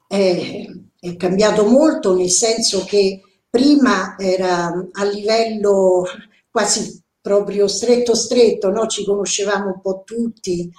[0.09, 0.67] è,
[0.99, 6.05] è cambiato molto nel senso che prima era a livello
[6.51, 8.87] quasi proprio stretto stretto, no?
[8.87, 10.71] ci conoscevamo un po' tutti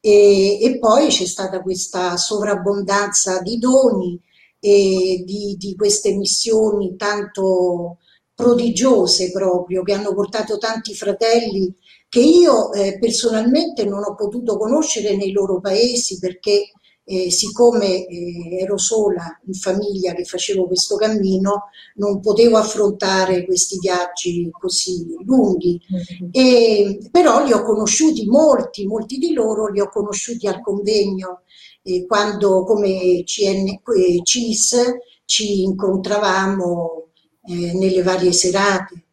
[0.00, 4.20] e, e poi c'è stata questa sovrabbondanza di doni
[4.60, 7.98] e di, di queste missioni tanto
[8.34, 11.74] prodigiose proprio che hanno portato tanti fratelli
[12.08, 16.70] che io eh, personalmente non ho potuto conoscere nei loro paesi perché
[17.10, 23.78] eh, siccome eh, ero sola in famiglia che facevo questo cammino, non potevo affrontare questi
[23.78, 25.80] viaggi così lunghi.
[25.90, 26.30] Mm-hmm.
[26.32, 31.42] E, però li ho conosciuti molti, molti di loro li ho conosciuti al convegno
[31.82, 34.76] eh, quando come CN, eh, CIS
[35.24, 37.08] ci incontravamo
[37.46, 39.04] eh, nelle varie serate.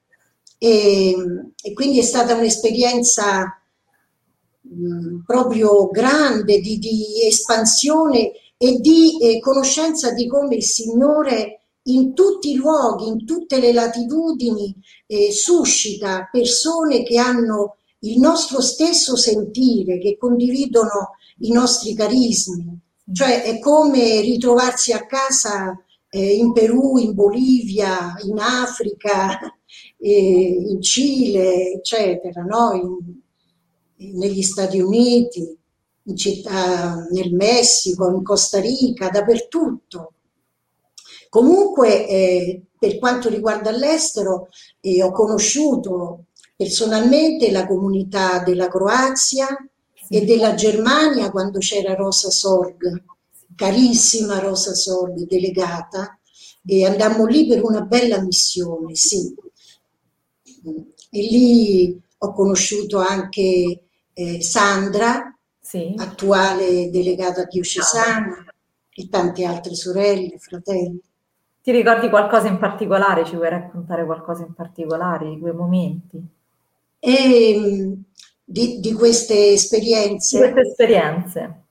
[0.66, 1.16] E,
[1.62, 3.62] e, quindi è stata un'esperienza
[4.62, 12.16] mh, proprio grande di, di, espansione e di eh, conoscenza di come il Signore in
[12.16, 14.76] tutti i luoghi, in tutte le latitudini,
[15.06, 22.76] eh, suscita persone che hanno il nostro stesso sentire, che condividono i nostri carismi.
[23.14, 29.55] Cioè è come ritrovarsi a casa eh, in Perù, in Bolivia, in Africa,
[30.06, 32.74] eh, in Cile, eccetera, no?
[32.74, 35.58] in, negli Stati Uniti,
[36.16, 40.14] città, nel Messico, in Costa Rica, dappertutto.
[41.28, 49.48] Comunque, eh, per quanto riguarda l'estero, eh, ho conosciuto personalmente la comunità della Croazia
[50.08, 53.04] e della Germania quando c'era Rosa Sorg,
[53.56, 56.20] carissima Rosa Sorg, delegata,
[56.64, 59.34] e andammo lì per una bella missione, sì.
[60.72, 65.94] E lì ho conosciuto anche eh, Sandra, sì.
[65.98, 68.46] attuale delegata diocesana,
[68.98, 71.02] e tante altre sorelle, fratelli.
[71.62, 73.26] Ti ricordi qualcosa in particolare?
[73.26, 76.24] Ci vuoi raccontare qualcosa in particolare di quei momenti?
[77.00, 78.04] E, ehm,
[78.44, 80.38] di, di, queste esperienze.
[80.38, 81.64] Di queste esperienze.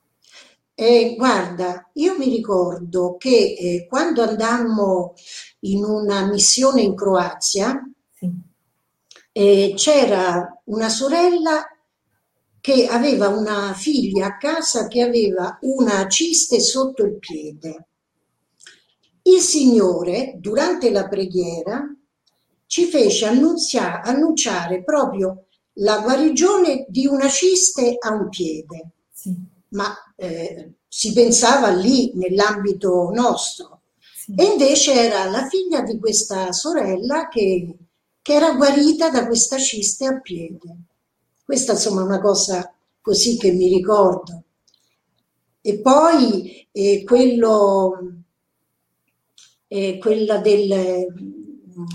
[0.74, 5.14] Eh, guarda, io mi ricordo che eh, quando andammo
[5.60, 7.80] in una missione in Croazia.
[9.36, 11.66] Eh, c'era una sorella
[12.60, 17.88] che aveva una figlia a casa che aveva una ciste sotto il piede.
[19.22, 21.84] Il Signore, durante la preghiera,
[22.66, 25.46] ci fece annunciare proprio
[25.78, 28.90] la guarigione di una ciste a un piede.
[29.12, 33.82] Sì ma eh, si pensava lì nell'ambito nostro.
[34.16, 34.34] Sì.
[34.36, 37.76] E invece era la figlia di questa sorella che,
[38.24, 40.76] che era guarita da questa ciste a piede.
[41.44, 44.44] Questa insomma è una cosa così che mi ricordo.
[45.60, 48.22] E poi eh, quello,
[49.68, 50.70] eh, quella del,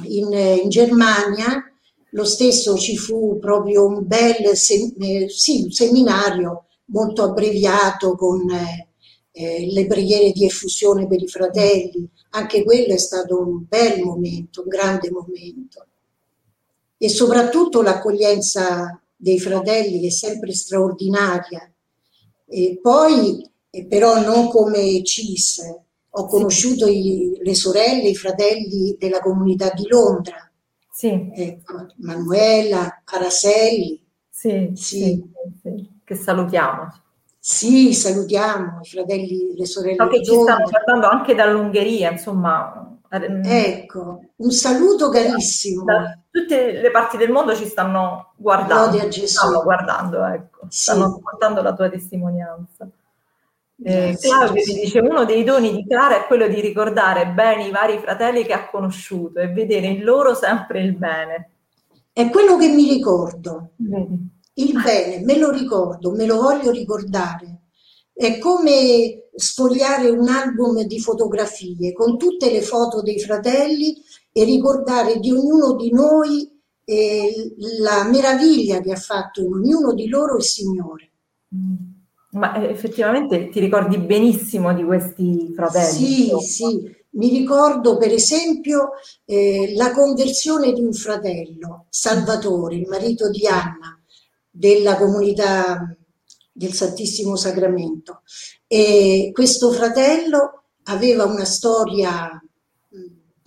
[0.04, 1.64] in, in, Germania,
[2.12, 8.48] lo stesso ci fu proprio un bel se, eh, sì, un seminario molto abbreviato con
[8.52, 8.90] eh,
[9.32, 14.62] eh, le preghiere di effusione per i fratelli, anche quello è stato un bel momento,
[14.62, 15.88] un grande momento.
[17.02, 21.72] E soprattutto l'accoglienza dei fratelli è sempre straordinaria.
[22.46, 25.62] E poi, eh, però non come CIS,
[26.10, 30.52] ho conosciuto i, le sorelle, i fratelli della comunità di Londra.
[30.92, 31.32] Sì.
[31.34, 34.06] Ecco, Manuela, Caraselli.
[34.30, 35.24] Sì, sì.
[36.04, 37.02] che salutiamo.
[37.40, 39.96] Sì, salutiamo i fratelli, le sorelle.
[39.96, 42.98] So che ci stanno guardando anche dall'Ungheria, insomma.
[43.10, 45.86] Ecco, un saluto carissimo.
[45.86, 48.98] Da tutte le parti del mondo ci stanno guardando.
[48.98, 49.28] Lode a Gesù.
[49.28, 50.68] Stanno guardando, ecco.
[50.70, 50.82] Sì.
[50.82, 52.90] Stanno ascoltando la tua testimonianza.
[53.82, 57.72] Eh, Claudio ti dice uno dei doni di Clara è quello di ricordare bene i
[57.72, 61.52] vari fratelli che ha conosciuto e vedere in loro sempre il bene.
[62.12, 63.72] È quello che mi ricordo.
[64.54, 67.62] Il bene, me lo ricordo, me lo voglio ricordare.
[68.14, 73.96] È come sfogliare un album di fotografie con tutte le foto dei fratelli
[74.32, 80.08] e ricordare di ognuno di noi eh, la meraviglia che ha fatto in ognuno di
[80.08, 81.12] loro il Signore.
[81.56, 81.98] Mm.
[82.32, 86.06] Ma eh, effettivamente ti ricordi benissimo di questi fratelli?
[86.06, 86.42] Sì, insomma.
[86.42, 86.98] sì.
[87.12, 88.92] Mi ricordo per esempio
[89.26, 94.00] eh, la conversione di un fratello, Salvatore, il marito di Anna,
[94.48, 95.96] della comunità
[96.52, 98.22] del Santissimo Sacramento.
[98.68, 102.30] E questo fratello aveva una storia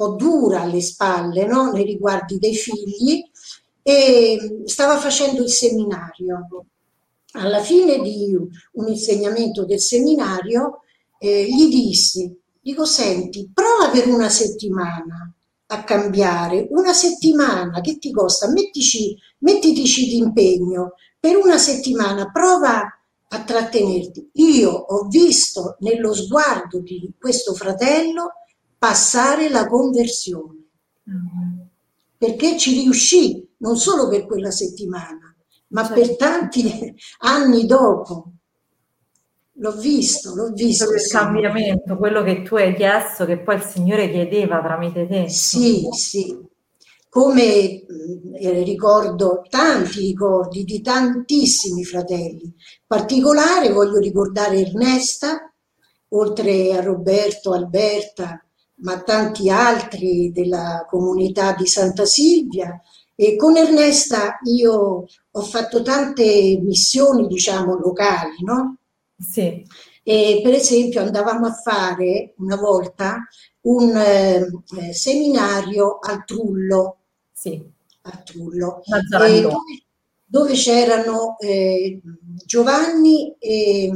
[0.03, 1.71] po' dura alle spalle no?
[1.71, 3.23] nei riguardi dei figli
[3.83, 6.49] e stava facendo il seminario.
[7.35, 8.37] Alla fine di
[8.73, 10.81] un insegnamento del seminario
[11.19, 15.33] eh, gli dissi, dico senti, prova per una settimana
[15.67, 22.83] a cambiare, una settimana che ti costa, mettici, mettitici d'impegno, per una settimana prova
[23.29, 24.31] a trattenerti.
[24.33, 28.33] Io ho visto nello sguardo di questo fratello
[28.83, 30.71] passare la conversione,
[31.09, 31.61] mm-hmm.
[32.19, 35.33] perché ci riuscì non solo per quella settimana,
[35.69, 36.01] ma certo.
[36.01, 38.33] per tanti anni dopo.
[39.57, 40.93] L'ho visto, l'ho visto.
[40.93, 45.29] Il cambiamento, quello che tu hai chiesto, che poi il Signore chiedeva tramite te.
[45.29, 46.37] Sì, sì.
[47.09, 52.43] Come eh, ricordo tanti ricordi di tantissimi fratelli.
[52.47, 52.53] In
[52.85, 55.55] particolare voglio ricordare Ernesta,
[56.09, 58.45] oltre a Roberto, Alberta,
[58.77, 62.81] ma tanti altri della comunità di Santa Silvia.
[63.15, 68.79] E con Ernesta io ho fatto tante missioni, diciamo, locali, no?
[69.19, 69.65] Sì.
[70.03, 73.19] E per esempio andavamo a fare una volta
[73.63, 76.99] un eh, seminario al Trullo.
[77.33, 77.63] Sì.
[78.03, 78.83] Al Trullo.
[79.09, 79.49] Dove,
[80.25, 82.01] dove, c'erano eh,
[82.45, 83.91] Giovanni e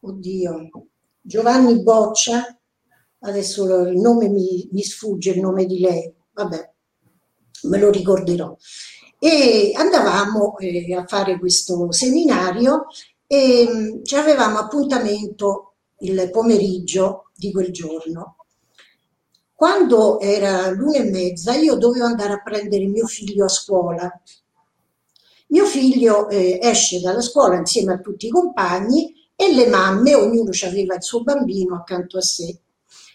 [0.00, 0.70] oddio,
[1.20, 2.58] Giovanni Boccia,
[3.22, 6.70] adesso il nome mi, mi sfugge, il nome di lei, vabbè,
[7.62, 8.56] me lo ricorderò.
[9.18, 12.86] E andavamo eh, a fare questo seminario
[13.26, 18.36] e mh, ci avevamo appuntamento il pomeriggio di quel giorno.
[19.54, 24.22] Quando era l'una e mezza io dovevo andare a prendere mio figlio a scuola.
[25.48, 30.50] Mio figlio eh, esce dalla scuola insieme a tutti i compagni e le mamme, ognuno
[30.64, 32.61] aveva il suo bambino accanto a sé.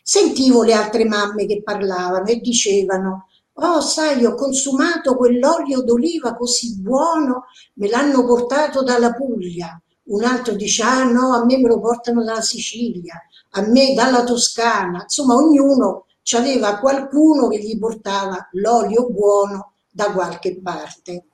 [0.09, 6.79] Sentivo le altre mamme che parlavano e dicevano Oh, sai, ho consumato quell'olio d'oliva così
[6.79, 9.77] buono, me l'hanno portato dalla Puglia.
[10.03, 14.23] Un altro dice, ah no, a me me lo portano dalla Sicilia, a me dalla
[14.23, 15.01] Toscana.
[15.01, 16.05] Insomma, ognuno
[16.37, 21.25] aveva qualcuno che gli portava l'olio buono da qualche parte.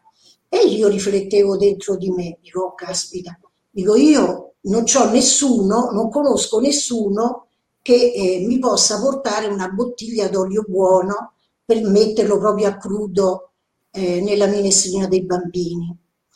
[0.49, 3.37] E io riflettevo dentro di me, dico, oh, caspita,
[3.69, 7.49] dico io non ho nessuno, non conosco nessuno
[7.83, 11.33] che eh, mi possa portare una bottiglia d'olio buono
[11.65, 13.51] per metterlo proprio a crudo
[13.91, 15.95] eh, nella minestrina dei bambini.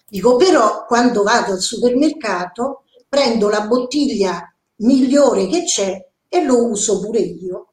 [0.10, 7.00] Dico però quando vado al supermercato prendo la bottiglia migliore che c'è e lo uso
[7.00, 7.68] pure io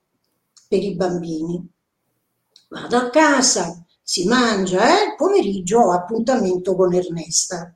[0.68, 1.68] per i bambini.
[2.68, 5.14] Vado a casa, si mangia, eh?
[5.16, 7.74] pomeriggio ho appuntamento con Ernesta.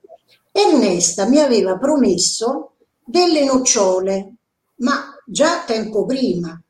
[0.52, 4.34] Ernesta mi aveva promesso delle nocciole,
[4.76, 6.61] ma già tempo prima.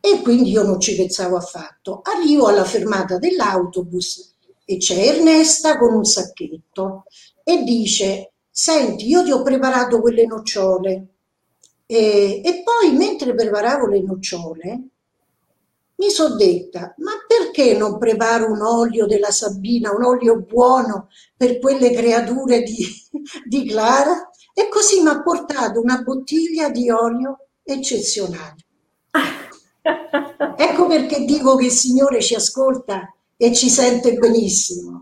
[0.00, 2.00] E quindi io non ci pensavo affatto.
[2.02, 7.04] Arrivo alla fermata dell'autobus e c'è Ernesta con un sacchetto
[7.42, 11.06] e dice, senti, io ti ho preparato quelle nocciole.
[11.86, 14.88] E, e poi mentre preparavo le nocciole
[15.96, 21.58] mi sono detta, ma perché non preparo un olio della Sabina, un olio buono per
[21.58, 22.86] quelle creature di,
[23.44, 24.30] di Clara?
[24.54, 28.56] E così mi ha portato una bottiglia di olio eccezionale.
[30.56, 35.00] ecco perché dico che il Signore ci ascolta e ci sente benissimo.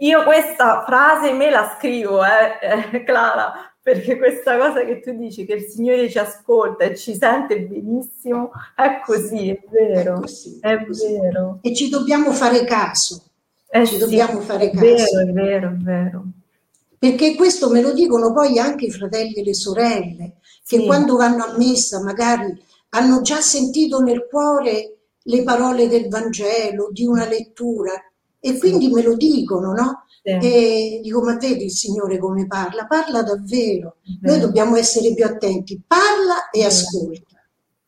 [0.00, 5.54] Io questa frase me la scrivo, eh, Clara, perché questa cosa che tu dici, che
[5.54, 10.84] il Signore ci ascolta e ci sente benissimo, è così, è vero, è, così, è
[10.84, 11.18] così.
[11.18, 11.58] vero.
[11.62, 13.22] E ci dobbiamo fare caso.
[13.68, 14.84] Eh ci sì, dobbiamo fare caso.
[14.84, 16.24] È vero, è vero, è vero.
[16.98, 20.86] Perché questo me lo dicono poi anche i fratelli e le sorelle, che sì.
[20.86, 27.04] quando vanno a messa magari hanno già sentito nel cuore le parole del Vangelo, di
[27.04, 27.92] una lettura,
[28.38, 30.04] e quindi me lo dicono, no?
[30.22, 32.86] E dico, ma vedi il Signore come parla?
[32.86, 33.96] Parla davvero.
[34.22, 35.80] Noi dobbiamo essere più attenti.
[35.86, 37.36] Parla e ascolta.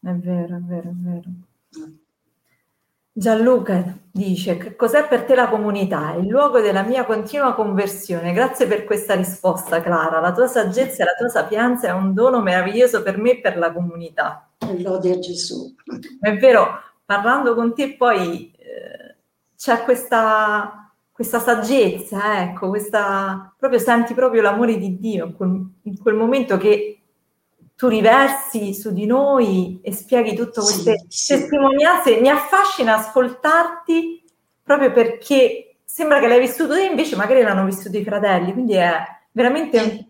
[0.01, 1.31] È vero, è vero, è vero.
[3.18, 6.14] Gianluca dice, che cos'è per te la comunità?
[6.14, 8.33] Il luogo della mia continua conversione.
[8.33, 10.20] Grazie per questa risposta, Clara.
[10.20, 13.59] La tua saggezza e la tua sapienza è un dono meraviglioso per me e per
[13.59, 14.48] la comunità.
[14.78, 15.74] Lode a Gesù.
[16.20, 19.16] È vero, parlando con te poi eh,
[19.57, 25.98] c'è questa questa saggezza, ecco, questa, proprio senti proprio l'amore di Dio in quel, in
[25.98, 26.98] quel, momento che
[27.79, 32.14] tu riversi su di noi e spieghi tutte queste sì, testimonianze.
[32.14, 32.21] Sì.
[32.21, 34.25] Mi affascina ascoltarti
[34.64, 38.93] proprio perché sembra che l'hai vissuto te, invece magari l'hanno vissuto i fratelli, quindi è
[39.31, 39.79] veramente...
[39.79, 40.07] Un,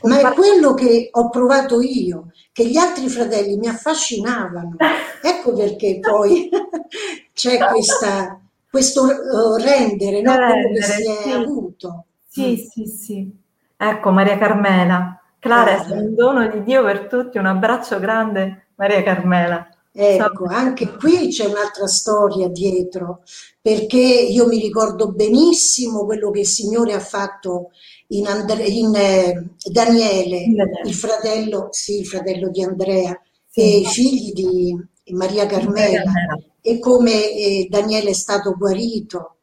[0.00, 4.74] un Ma è quello che ho provato io, che gli altri fratelli mi affascinavano.
[5.22, 6.50] ecco perché poi
[7.32, 10.34] c'è questa questo uh, rendere, no?
[10.34, 11.28] quello che si sì.
[11.28, 12.04] è avuto.
[12.26, 12.68] Sì, mm.
[12.68, 13.30] sì, sì.
[13.76, 15.19] Ecco Maria Carmela.
[15.40, 19.66] Clara, è un dono di Dio per tutti, un abbraccio grande Maria Carmela.
[19.92, 23.22] Ecco, anche qui c'è un'altra storia dietro,
[23.60, 27.70] perché io mi ricordo benissimo quello che il Signore ha fatto
[28.08, 30.44] in, Andre- in eh, Daniele,
[30.84, 33.60] il fratello, sì, il fratello di Andrea, sì.
[33.60, 34.76] e i figli di
[35.12, 36.04] Maria Carmela.
[36.04, 39.36] Carmela e come eh, Daniele è stato guarito,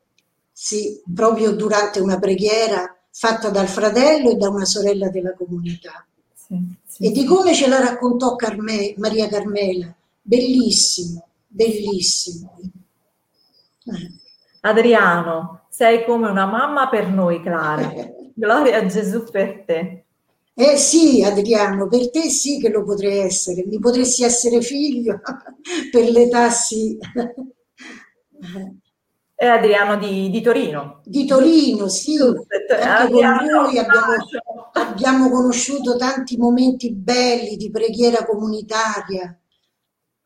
[0.52, 6.06] sì, proprio durante una preghiera fatta dal fratello e da una sorella della comunità.
[6.36, 6.56] sì,
[6.86, 9.92] sì, e di come ce la raccontò Carme, Maria Carmela.
[10.22, 12.60] Bellissimo, bellissimo.
[14.62, 17.92] Adriano, sei come una mamma per noi, Clara.
[18.36, 20.04] Gloria a Gesù per te.
[20.54, 25.20] Eh sì, Adriano, per te sì che lo potrei essere, mi potresti essere figlio,
[25.92, 26.98] per l'età sì.
[29.40, 31.02] È Adriano di, di, Torino.
[31.06, 32.18] Di Torino, sì.
[32.18, 32.44] Lui
[33.78, 34.16] abbiamo,
[34.72, 39.40] abbiamo, conosciuto tanti momenti belli di preghiera comunitaria,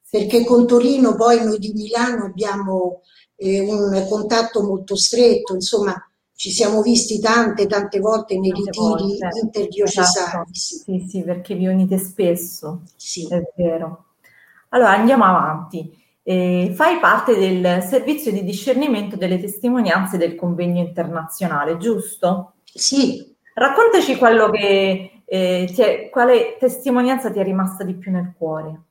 [0.09, 3.01] perché con Torino poi noi di Milano abbiamo
[3.35, 5.93] eh, un contatto molto stretto, insomma
[6.33, 9.39] ci siamo visti tante, tante volte nei tante ritiri volte.
[9.43, 10.45] interdiocesani.
[10.49, 10.49] Esatto.
[10.53, 11.05] Sì.
[11.09, 13.27] sì, perché vi unite spesso, sì.
[13.29, 14.05] è vero.
[14.69, 15.99] Allora andiamo avanti.
[16.23, 22.53] Eh, fai parte del servizio di discernimento delle testimonianze del convegno internazionale, giusto?
[22.63, 23.35] Sì.
[23.53, 28.81] Raccontaci quello che, eh, è, quale testimonianza ti è rimasta di più nel cuore.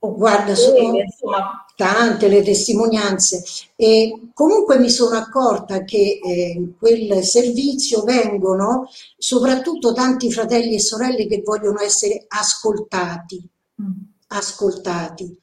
[0.00, 1.64] Oh, guarda, sono insomma...
[1.74, 3.42] tante le testimonianze
[3.74, 10.80] e comunque mi sono accorta che eh, in quel servizio vengono soprattutto tanti fratelli e
[10.80, 13.48] sorelle che vogliono essere ascoltati,
[13.82, 13.92] mm.
[14.28, 15.36] ascoltati.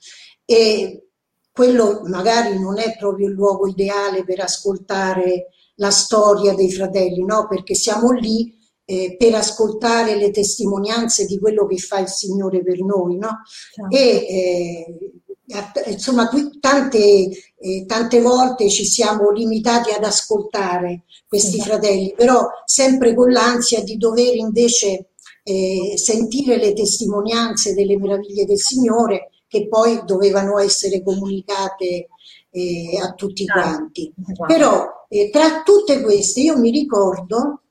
[0.45, 1.09] E
[1.51, 7.47] quello magari non è proprio il luogo ideale per ascoltare la storia dei fratelli, no?
[7.47, 8.53] Perché siamo lì
[8.85, 13.41] eh, per ascoltare le testimonianze di quello che fa il Signore per noi, no?
[13.73, 13.95] Certo.
[13.95, 21.61] E eh, insomma, qui tante, eh, tante volte ci siamo limitati ad ascoltare questi sì.
[21.61, 25.09] fratelli, però sempre con l'ansia di dover invece
[25.43, 32.09] eh, sentire le testimonianze delle meraviglie del Signore che poi dovevano essere comunicate
[32.49, 33.61] eh, a tutti certo.
[33.61, 34.13] quanti.
[34.45, 37.61] Però eh, tra tutte queste io mi ricordo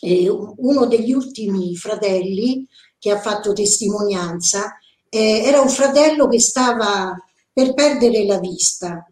[0.00, 2.66] eh, uno degli ultimi fratelli
[2.98, 4.78] che ha fatto testimonianza
[5.10, 7.14] eh, era un fratello che stava
[7.52, 9.06] per perdere la vista,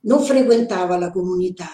[0.00, 1.68] non frequentava la comunità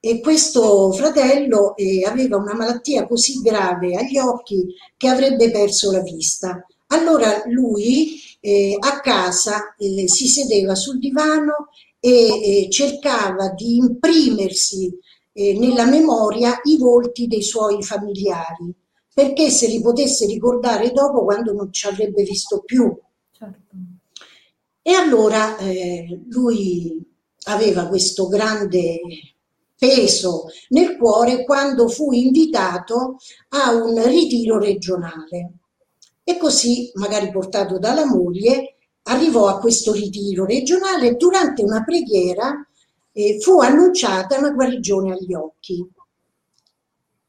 [0.00, 6.00] e questo fratello eh, aveva una malattia così grave agli occhi che avrebbe perso la
[6.00, 6.66] vista.
[6.88, 11.68] Allora lui eh, a casa eh, si sedeva sul divano
[11.98, 12.10] e
[12.64, 14.96] eh, cercava di imprimersi
[15.32, 18.72] eh, nella memoria i volti dei suoi familiari,
[19.12, 22.96] perché se li potesse ricordare dopo quando non ci avrebbe visto più.
[23.32, 23.76] Certo.
[24.82, 27.04] E allora eh, lui
[27.46, 29.00] aveva questo grande
[29.76, 33.16] peso nel cuore quando fu invitato
[33.48, 35.52] a un ritiro regionale.
[36.28, 42.66] E così, magari portato dalla moglie, arrivò a questo ritiro regionale e durante una preghiera
[43.12, 45.88] eh, fu annunciata una guarigione agli occhi.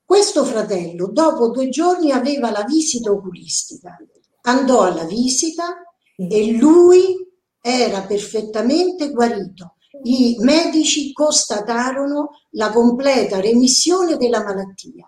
[0.03, 3.95] Questo fratello, dopo due giorni, aveva la visita oculistica.
[4.41, 5.75] Andò alla visita
[6.15, 7.23] e lui
[7.61, 9.75] era perfettamente guarito.
[10.05, 15.07] I medici constatarono la completa remissione della malattia.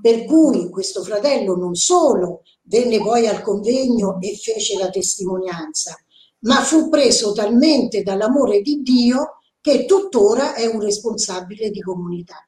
[0.00, 5.98] Per cui questo fratello non solo venne poi al convegno e fece la testimonianza,
[6.40, 12.46] ma fu preso talmente dall'amore di Dio che tuttora è un responsabile di comunità.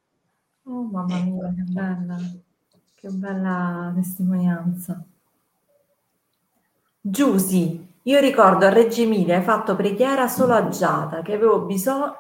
[0.65, 2.17] Oh mamma mia, che bella,
[2.95, 5.05] che bella testimonianza.
[7.01, 12.17] Giusy, io ricordo a Reggio Emilia hai fatto preghiera solo a Giada, che, bisog-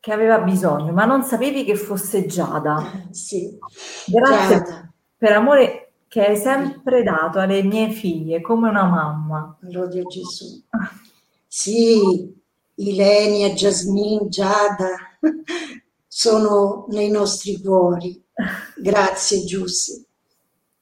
[0.00, 3.06] che aveva bisogno, ma non sapevi che fosse Giada.
[3.10, 3.56] Sì.
[4.06, 4.92] Grazie Giada.
[5.16, 5.83] per amore
[6.14, 9.58] che hai sempre dato alle mie figlie come una mamma.
[9.60, 10.62] Gloria a Gesù.
[11.44, 12.32] Sì,
[12.76, 14.94] Ilenia, Jasmine, Giada,
[16.06, 18.24] sono nei nostri cuori.
[18.76, 20.06] Grazie Giussi.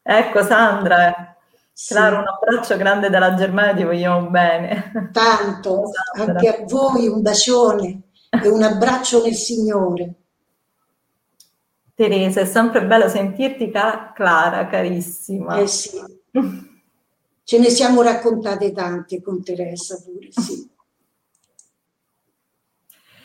[0.03, 1.35] Ecco Sandra,
[1.72, 1.95] sì.
[1.95, 5.11] Claro, un abbraccio grande dalla Germania, ti vogliamo bene.
[5.12, 6.35] Tanto, Sandra.
[6.35, 10.14] anche a voi un bacione e un abbraccio nel Signore.
[12.09, 15.59] Teresa, è sempre bello sentirti Clara, carissima.
[15.59, 15.98] Eh sì.
[17.44, 20.70] Ce ne siamo raccontate tante con Teresa pure, sì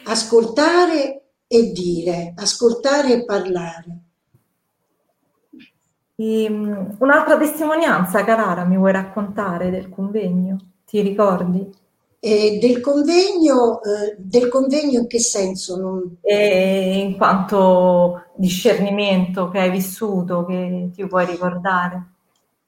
[0.08, 4.00] ascoltare e dire, ascoltare e parlare.
[6.16, 10.58] E, um, un'altra testimonianza, Carara, mi vuoi raccontare del convegno?
[10.86, 11.70] Ti ricordi?
[12.20, 15.78] E del, convegno, eh, del convegno in che senso?
[15.78, 16.18] Non...
[16.22, 22.14] E in quanto discernimento che hai vissuto, che ti puoi ricordare?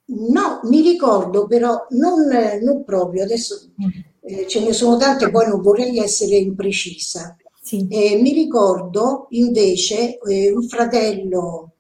[0.06, 2.28] No, mi ricordo però non,
[2.62, 7.36] non proprio, adesso mm eh, ce ne sono tante, poi non vorrei essere imprecisa.
[7.62, 7.88] Sì.
[7.90, 11.74] Eh, mi ricordo invece eh, un fratello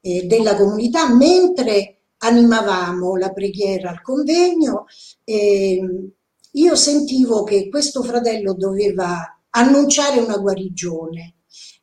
[0.00, 4.86] eh, della comunità, mentre animavamo la preghiera al convegno
[5.24, 6.10] e
[6.52, 11.34] io sentivo che questo fratello doveva annunciare una guarigione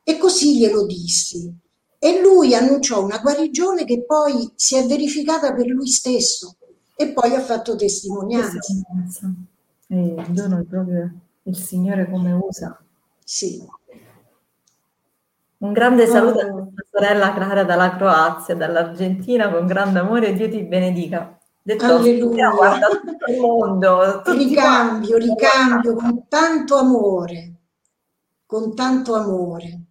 [0.04, 1.54] e così glielo dissi.
[2.00, 6.58] E lui annunciò una guarigione che poi si è verificata per lui stesso
[6.96, 8.60] e poi ha fatto testimonianza.
[9.88, 11.12] E dono proprio
[11.44, 12.80] il Signore come usa.
[13.24, 13.66] Sì.
[15.60, 16.42] Un grande saluto oh.
[16.42, 21.37] a tua sorella Clara dalla Croazia, dall'Argentina, con grande amore, Dio ti benedica.
[21.68, 22.50] Detto, Alleluia.
[22.52, 24.24] Guarda tutto il mondo.
[24.24, 27.56] Ricambio, ricambio con tanto amore,
[28.46, 29.82] con tanto amore.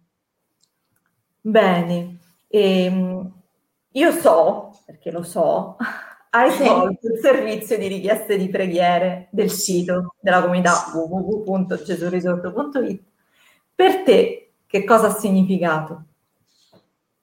[1.39, 2.17] Bene,
[2.47, 3.31] ehm,
[3.91, 5.77] io so, perché lo so,
[6.31, 13.03] hai svolto il servizio di richieste di preghiere del sito della comunità www.gesurisorto.it.
[13.75, 16.05] Per te che cosa ha significato?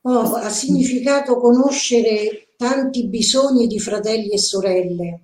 [0.03, 5.21] Oh, ha significato conoscere tanti bisogni di fratelli e sorelle,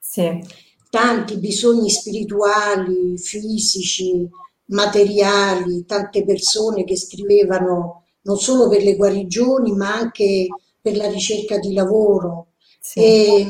[0.00, 0.42] sì.
[0.90, 4.28] tanti bisogni spirituali, fisici,
[4.66, 10.46] materiali, tante persone che scrivevano non solo per le guarigioni ma anche
[10.80, 13.00] per la ricerca di lavoro sì.
[13.00, 13.46] e,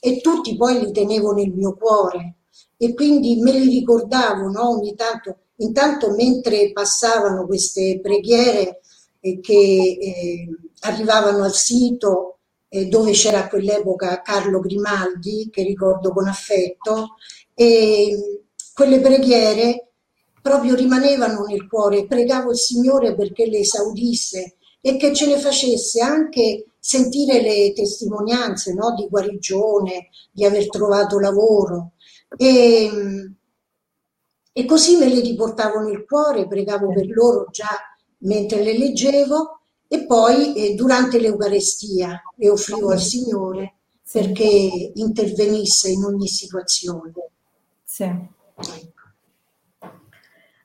[0.00, 2.34] e, tutti poi li tenevo nel mio cuore
[2.76, 4.70] e quindi me li ricordavo no?
[4.70, 8.80] ogni tanto Intanto mentre passavano queste preghiere
[9.20, 10.48] eh, che eh,
[10.80, 12.37] arrivavano al sito
[12.68, 17.14] dove c'era a quell'epoca Carlo Grimaldi, che ricordo con affetto,
[17.54, 18.42] e
[18.74, 19.92] quelle preghiere
[20.40, 22.06] proprio rimanevano nel cuore.
[22.06, 28.72] Pregavo il Signore perché le esaudisse e che ce ne facesse anche sentire le testimonianze
[28.72, 28.94] no?
[28.94, 31.92] di guarigione, di aver trovato lavoro.
[32.36, 32.90] E,
[34.52, 37.68] e così me le riportavo nel cuore, pregavo per loro già
[38.18, 39.57] mentre le leggevo
[39.88, 43.74] e poi eh, durante l'Eucarestia le offrivo al Signore
[44.10, 47.12] perché intervenisse in ogni situazione.
[47.84, 48.10] Sì.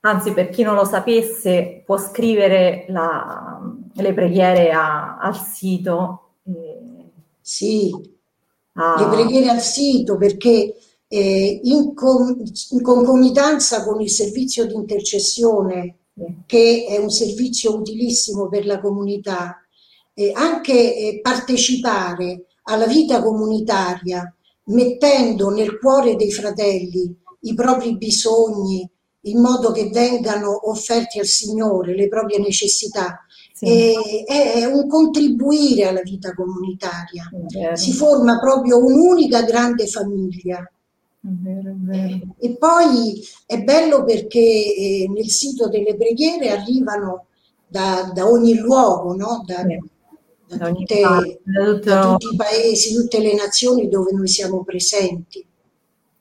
[0.02, 3.62] Anzi, per chi non lo sapesse, può scrivere la,
[3.94, 6.32] le preghiere a, al sito.
[6.46, 7.90] Eh, sì,
[8.74, 8.96] a...
[8.98, 10.76] le preghiere al sito perché
[11.08, 15.98] eh, in, com- in, concomitanza con il servizio di intercessione,
[16.46, 19.58] che è un servizio utilissimo per la comunità,
[20.14, 24.34] eh, anche eh, partecipare alla vita comunitaria,
[24.66, 28.88] mettendo nel cuore dei fratelli i propri bisogni,
[29.26, 33.26] in modo che vengano offerti al Signore le proprie necessità.
[33.54, 33.66] Sì.
[33.66, 37.30] E, è un contribuire alla vita comunitaria.
[37.76, 40.64] Si forma proprio un'unica grande famiglia
[41.32, 42.36] vero, è vero.
[42.40, 47.28] E poi è bello perché eh, nel sito delle preghiere arrivano
[47.68, 49.44] da, da ogni luogo, no?
[49.46, 49.80] da, sì.
[50.58, 51.02] da, tutte,
[51.82, 55.46] da, tutti i paesi, tutte le nazioni dove noi siamo presenti.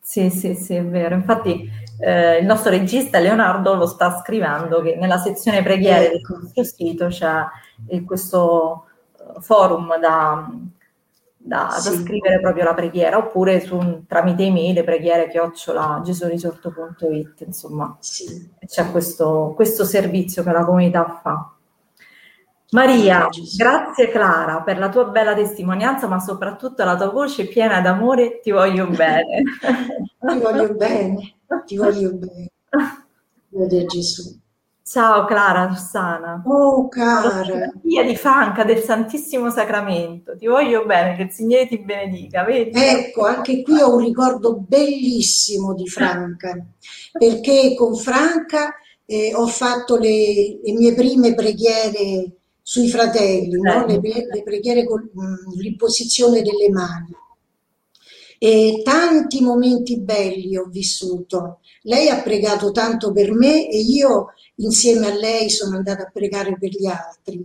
[0.00, 1.14] Sì, sì, sì, è vero.
[1.14, 6.34] Infatti eh, il nostro regista Leonardo lo sta scrivendo che nella sezione preghiere ecco.
[6.34, 7.44] del nostro sito c'è
[7.86, 8.86] eh, questo
[9.16, 10.50] eh, forum da
[11.44, 11.90] da, sì.
[11.90, 18.50] da, scrivere proprio la preghiera oppure su, tramite email preghiere chiocciola gesurisorto.it insomma sì.
[18.64, 21.52] c'è questo, questo servizio che la comunità fa
[22.72, 28.40] Maria, grazie Clara per la tua bella testimonianza, ma soprattutto la tua voce piena d'amore,
[28.40, 29.42] ti voglio bene.
[30.26, 31.34] ti voglio bene,
[31.66, 32.50] ti voglio bene.
[33.48, 34.41] Gloria Gesù.
[34.84, 36.42] Ciao Clara Rossana.
[36.44, 37.72] Oh cara.
[37.82, 40.36] Via di Franca del Santissimo Sacramento.
[40.36, 42.42] Ti voglio bene, che il Signore ti benedica.
[42.42, 42.72] Vedi?
[42.74, 46.66] Ecco, anche qui ho un ricordo bellissimo di Franca,
[47.12, 48.74] perché con Franca
[49.06, 53.86] eh, ho fatto le, le, mie prime preghiere sui fratelli, no?
[53.86, 57.14] le, le, preghiere con mh, mm, l'imposizione delle mani.
[58.36, 61.60] E tanti momenti belli ho vissuto.
[61.82, 66.56] Lei ha pregato tanto per me e io insieme a lei sono andata a pregare
[66.58, 67.44] per gli altri.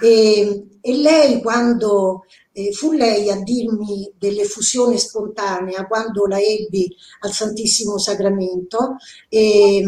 [0.00, 7.32] E, e lei quando eh, fu lei a dirmi dell'effusione spontanea quando la ebbi al
[7.32, 8.96] Santissimo Sacramento,
[9.28, 9.82] eh,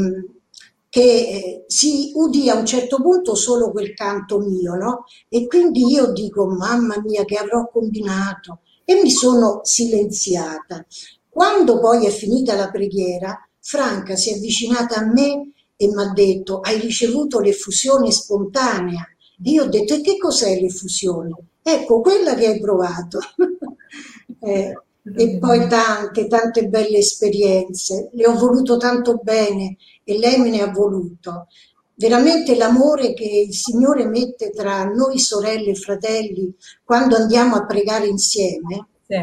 [0.88, 5.04] che eh, si udì a un certo punto solo quel canto mio, no?
[5.28, 8.60] E quindi io dico, mamma mia, che avrò combinato?
[8.84, 10.86] E mi sono silenziata.
[11.28, 13.36] Quando poi è finita la preghiera,
[13.66, 19.08] Franca si è avvicinata a me e mi ha detto hai ricevuto l'effusione spontanea.
[19.44, 21.34] Io ho detto e che cos'è l'effusione?
[21.62, 23.20] Ecco, quella che hai provato.
[24.40, 24.72] eh,
[25.16, 28.10] e poi tante, tante belle esperienze.
[28.12, 31.46] Le ho voluto tanto bene e lei me ne ha voluto.
[31.94, 36.54] veramente l'amore che il Signore mette tra noi sorelle e fratelli
[36.84, 39.14] quando andiamo a pregare insieme sì.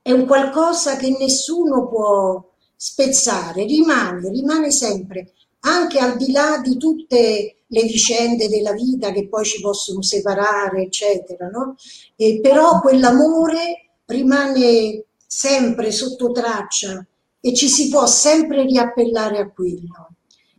[0.00, 2.49] è un qualcosa che nessuno può
[2.82, 9.28] spezzare, rimane, rimane sempre, anche al di là di tutte le vicende della vita che
[9.28, 11.74] poi ci possono separare, eccetera, no?
[12.16, 17.06] E però quell'amore rimane sempre sotto traccia
[17.38, 20.14] e ci si può sempre riappellare a quello.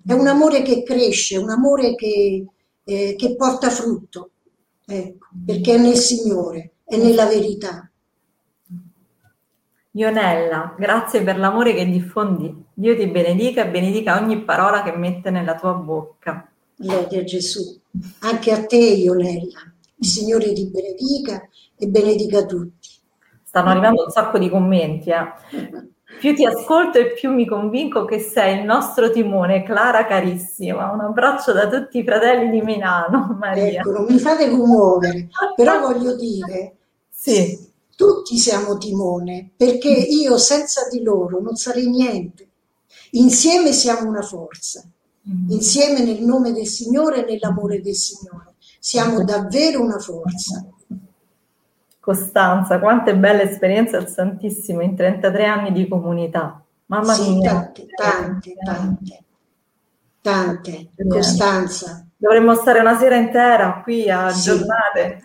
[0.06, 2.46] È un amore che cresce, un amore che,
[2.84, 4.30] eh, che porta frutto,
[4.86, 7.91] ecco, perché è nel Signore, è nella verità.
[9.94, 12.66] Ionella, grazie per l'amore che diffondi.
[12.74, 16.50] Dio ti benedica e benedica ogni parola che mette nella tua bocca.
[16.78, 17.78] Lode a Gesù.
[18.20, 19.60] Anche a te, Ionella.
[19.96, 21.46] Il Signore ti benedica
[21.78, 22.90] e benedica tutti.
[23.44, 25.10] Stanno arrivando un sacco di commenti.
[25.10, 25.90] Eh.
[26.20, 30.90] Più ti ascolto e più mi convinco che sei il nostro timone, Clara carissima.
[30.92, 33.80] Un abbraccio da tutti i fratelli di Milano, Maria.
[33.80, 36.76] Ecco, non mi fate commuovere, però voglio dire,
[37.10, 37.70] sì.
[37.96, 42.48] Tutti siamo timone, perché io senza di loro non sarei niente.
[43.12, 44.84] Insieme siamo una forza,
[45.30, 45.52] mm.
[45.52, 48.56] insieme nel nome del Signore e nell'amore del Signore.
[48.80, 50.66] Siamo davvero una forza.
[52.00, 56.64] Costanza, quante belle esperienze al Santissimo in 33 anni di comunità.
[56.88, 57.52] Mamma sì, mia.
[57.52, 59.24] Tante, tante, tante.
[60.20, 60.90] Tante.
[61.08, 62.06] Costanza.
[62.18, 64.50] Dovremmo stare una sera intera qui a sì.
[64.50, 65.24] giornate.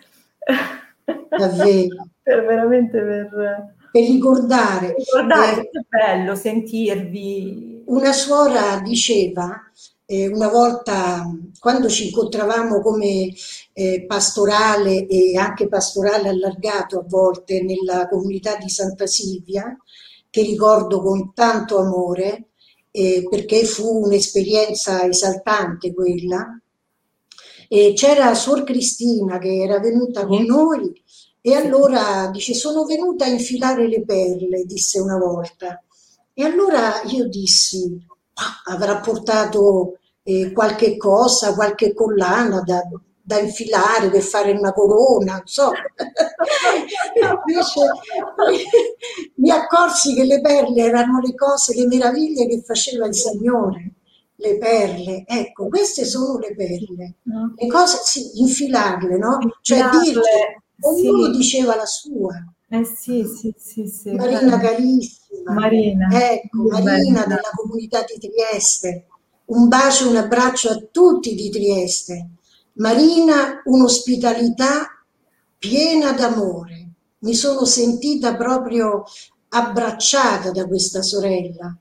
[1.29, 2.07] Davvero.
[2.27, 3.75] Per veramente per...
[3.89, 4.95] Per ricordare.
[4.97, 7.83] Ricordare, eh, che bello sentirvi.
[7.85, 9.57] Una suora diceva
[10.05, 11.23] eh, una volta
[11.57, 13.33] quando ci incontravamo come
[13.71, 19.77] eh, pastorale e anche pastorale allargato a volte nella comunità di Santa Silvia,
[20.29, 22.49] che ricordo con tanto amore,
[22.91, 26.59] eh, perché fu un'esperienza esaltante quella.
[27.69, 30.93] E c'era Suor Cristina che era venuta con noi
[31.47, 35.81] e allora dice sono venuta a infilare le perle, disse una volta.
[36.33, 37.97] E allora io dissi,
[38.65, 42.81] avrà portato eh, qualche cosa, qualche collana da,
[43.21, 45.71] da infilare per fare una corona, non so.
[47.47, 47.81] Invece
[49.35, 53.93] mi accorsi che le perle erano le cose, le meraviglie che faceva il Signore.
[54.35, 57.13] Le perle, ecco, queste sono le perle.
[57.55, 59.39] Le cose, sì, infilarle, no?
[59.61, 61.37] Cioè dirle, ognuno sì.
[61.37, 62.33] diceva la sua.
[62.69, 64.11] Eh sì, sì, sì, sì.
[64.11, 65.53] Marina carissima.
[65.53, 66.07] Marina.
[66.11, 69.07] Ecco, Marina della comunità di Trieste
[69.47, 72.29] un bacio e un abbraccio a tutti di Trieste.
[72.73, 75.03] Marina, un'ospitalità
[75.57, 76.89] piena d'amore.
[77.19, 79.03] Mi sono sentita proprio
[79.49, 81.75] abbracciata da questa sorella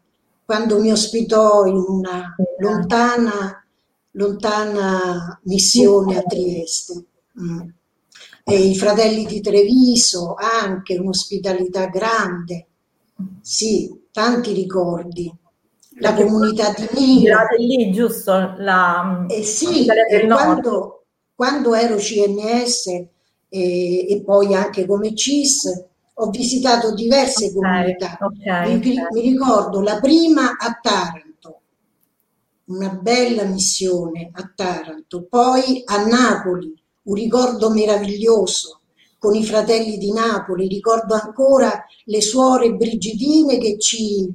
[0.45, 3.67] quando mi ospitò in una lontana,
[4.13, 7.05] lontana missione a Trieste.
[7.41, 7.69] Mm.
[8.49, 12.67] E i fratelli di Treviso, anche un'ospitalità grande.
[13.41, 15.35] Sì, tanti ricordi
[15.99, 17.39] la comunità di Milo.
[17.59, 18.55] lì, giusto?
[18.59, 19.87] La, eh sì,
[20.27, 23.09] quando, quando, ero CNS e,
[23.49, 25.85] e, poi anche come CIS,
[26.15, 28.19] ho visitato diverse okay, comunità.
[28.21, 29.07] Okay, mi, okay.
[29.13, 31.61] mi ricordo la prima a Taranto,
[32.67, 36.75] una bella missione a Taranto, poi a Napoli,
[37.07, 38.81] un ricordo meraviglioso
[39.19, 44.31] con i fratelli di Napoli, ricordo ancora le suore brigidine che ci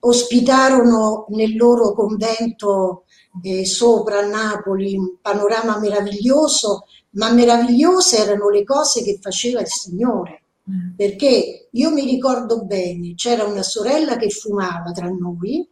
[0.00, 3.04] ospitarono nel loro convento
[3.42, 9.68] eh, sopra a Napoli un panorama meraviglioso, ma meravigliose erano le cose che faceva il
[9.68, 10.42] Signore.
[10.70, 10.94] Mm.
[10.96, 15.66] Perché io mi ricordo bene, c'era una sorella che fumava tra noi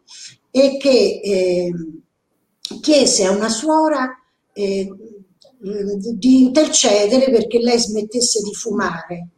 [0.51, 1.73] e che eh,
[2.81, 4.09] chiese a una suora
[4.53, 4.89] eh,
[5.61, 9.29] di intercedere perché lei smettesse di fumare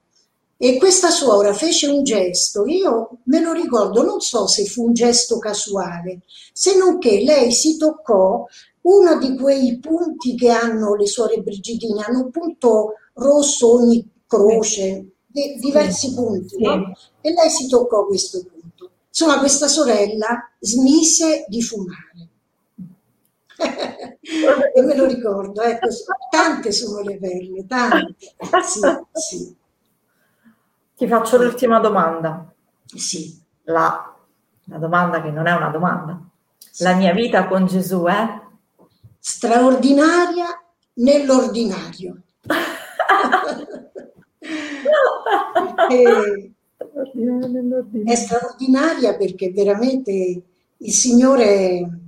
[0.64, 4.92] e questa suora fece un gesto, io me lo ricordo, non so se fu un
[4.92, 6.20] gesto casuale,
[6.52, 8.46] se non che lei si toccò
[8.82, 15.14] uno di quei punti che hanno le suore Brigidine, hanno un punto rosso ogni croce,
[15.26, 16.96] di, diversi punti, no?
[17.20, 18.90] e lei si toccò questo punto.
[19.08, 22.28] Insomma, questa sorella smise di fumare.
[24.74, 25.88] E me lo ricordo, ecco,
[26.30, 28.14] tante sono le perle, tante.
[28.62, 28.80] Sì,
[29.12, 29.56] sì.
[30.96, 32.52] Ti faccio l'ultima domanda.
[32.84, 33.40] Sì.
[33.64, 34.14] La,
[34.64, 36.20] la domanda che non è una domanda.
[36.58, 36.82] Sì.
[36.84, 38.40] La mia vita con Gesù è?
[39.18, 40.46] Straordinaria
[40.94, 42.16] nell'ordinario.
[48.04, 50.42] è straordinaria perché veramente
[50.76, 52.01] il Signore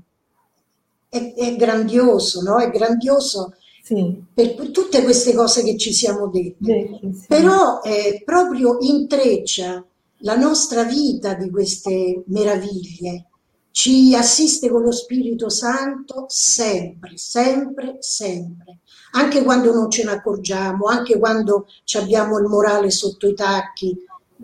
[1.15, 2.59] è, è grandioso, no?
[2.59, 4.21] È grandioso sì.
[4.35, 6.99] per tutte queste cose che ci siamo dette.
[7.01, 7.27] Sì, sì.
[7.29, 9.85] Però eh, proprio intreccia
[10.19, 13.27] la nostra vita di queste meraviglie,
[13.71, 18.79] ci assiste con lo Spirito Santo sempre, sempre, sempre,
[19.12, 21.67] anche quando non ce ne accorgiamo, anche quando
[21.99, 23.97] abbiamo il morale sotto i tacchi,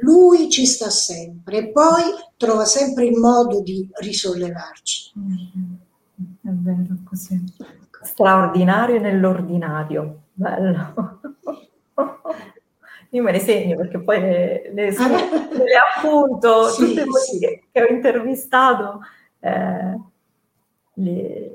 [0.03, 2.03] lui ci sta sempre e poi
[2.37, 5.13] trova sempre il modo di risollevarci.
[5.19, 5.75] Mm-hmm.
[6.51, 7.41] È vero, così.
[8.03, 11.21] Straordinario nell'ordinario, bello.
[13.11, 17.39] Io me ne segno perché poi le, le, ah, le appunto, sì, tutte quelle sì.
[17.39, 19.01] che, che, ho intervistato,
[19.39, 19.97] eh,
[20.95, 21.53] li,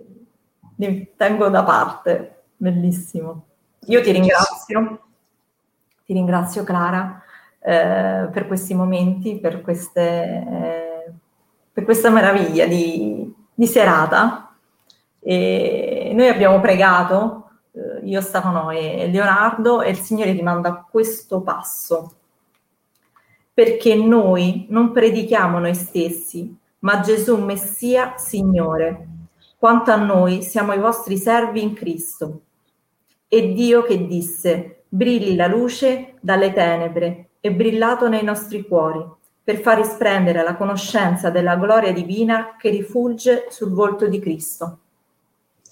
[0.78, 3.48] li tengo da parte, bellissimo.
[3.88, 5.08] Io ti ringrazio,
[6.06, 7.22] ti ringrazio Clara
[7.60, 11.14] eh, per questi momenti, per, queste, eh,
[11.74, 14.45] per questa meraviglia di, di serata
[15.28, 21.42] e noi abbiamo pregato, eh, io, Stefano e Leonardo, e il Signore ti manda questo
[21.42, 22.14] passo,
[23.52, 29.08] perché noi non predichiamo noi stessi, ma Gesù Messia Signore.
[29.58, 32.42] Quanto a noi siamo i vostri servi in Cristo.
[33.28, 39.04] E Dio che disse, brilli la luce dalle tenebre, e brillato nei nostri cuori,
[39.44, 44.82] per far risplendere la conoscenza della gloria divina che rifulge sul volto di Cristo.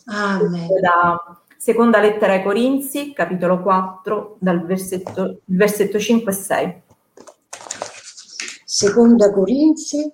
[0.06, 0.68] Amen.
[0.82, 6.82] Da seconda lettera ai Corinzi, capitolo 4, dal versetto, versetto 5 e 6.
[8.66, 10.12] Seconda Corinzi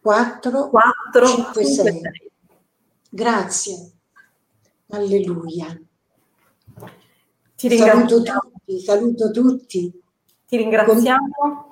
[0.00, 1.84] 4, 4 5, 5 6.
[1.84, 2.02] 6.
[3.08, 3.90] Grazie.
[4.90, 5.80] Alleluia.
[7.54, 10.02] Ti saluto tutti, saluto tutti.
[10.46, 11.64] Ti ringraziamo Con...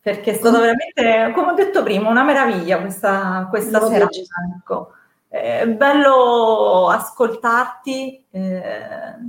[0.00, 4.08] perché è stata veramente, come ho detto prima, una meraviglia questa, questa sera.
[4.58, 4.92] Ecco
[5.40, 8.60] è bello ascoltarti, eh,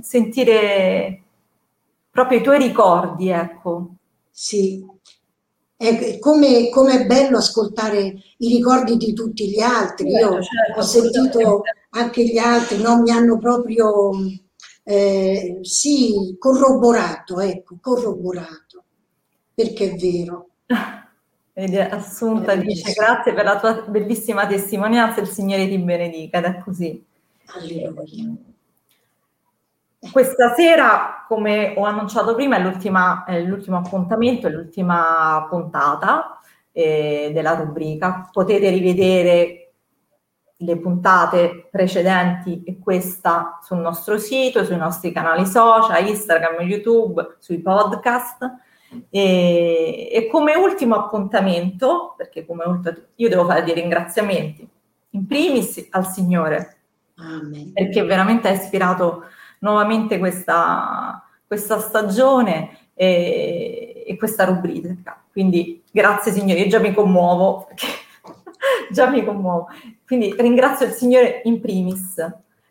[0.00, 1.22] sentire
[2.10, 3.94] proprio i tuoi ricordi, ecco.
[4.30, 4.84] Sì,
[5.76, 10.10] è come, come, è bello ascoltare i ricordi di tutti gli altri.
[10.10, 13.00] Certo, Io certo, ho sentito anche gli altri, no?
[13.00, 14.10] mi hanno proprio
[14.82, 18.84] eh, sì, corroborato, ecco, corroborato,
[19.54, 20.48] perché è vero.
[21.90, 27.04] Assunta dice grazie per la tua bellissima testimonianza, il Signore ti benedica, ed è così.
[27.46, 27.92] Alleluia.
[30.12, 32.56] Questa sera, come ho annunciato prima,
[33.24, 36.38] è, è l'ultimo appuntamento, è l'ultima puntata
[36.70, 38.28] eh, della rubrica.
[38.30, 39.72] Potete rivedere
[40.58, 47.58] le puntate precedenti e questa sul nostro sito, sui nostri canali social, Instagram, YouTube, sui
[47.58, 48.66] podcast
[49.10, 54.68] e, e, come ultimo appuntamento, perché come ultimo, io devo fare dei ringraziamenti,
[55.10, 56.76] in primis al Signore,
[57.16, 57.72] Amen.
[57.72, 59.24] perché veramente ha ispirato
[59.60, 65.22] nuovamente questa, questa stagione e, e, questa rubrica.
[65.30, 67.86] Quindi grazie Signore, io già mi commuovo, perché
[68.90, 69.68] già mi commuovo.
[70.06, 72.14] Quindi ringrazio il Signore in primis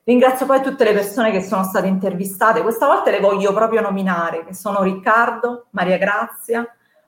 [0.07, 4.45] Ringrazio poi tutte le persone che sono state intervistate, questa volta le voglio proprio nominare,
[4.45, 6.65] che sono Riccardo, Maria Grazia,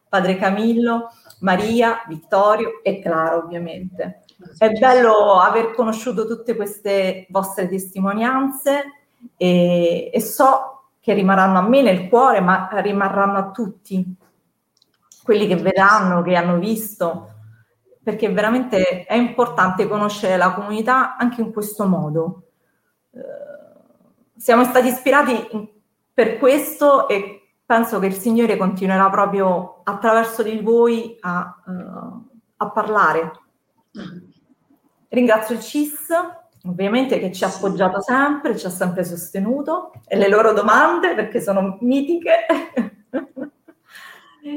[0.09, 4.23] Padre Camillo, Maria, Vittorio e Clara ovviamente.
[4.57, 8.83] È bello aver conosciuto tutte queste vostre testimonianze
[9.37, 14.13] e, e so che rimarranno a me nel cuore, ma rimarranno a tutti
[15.23, 17.29] quelli che vedranno, che hanno visto,
[18.03, 22.43] perché veramente è importante conoscere la comunità anche in questo modo
[24.37, 25.47] siamo stati ispirati
[26.13, 32.69] per questo e penso che il Signore continuerà proprio attraverso di voi a, uh, a
[32.71, 33.31] parlare.
[35.09, 36.07] Ringrazio il CIS,
[36.63, 41.41] ovviamente, che ci ha appoggiato sempre, ci ha sempre sostenuto e le loro domande perché
[41.41, 42.45] sono mitiche.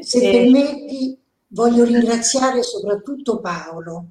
[0.00, 0.30] Se e...
[0.30, 4.06] permetti, voglio ringraziare soprattutto Paolo,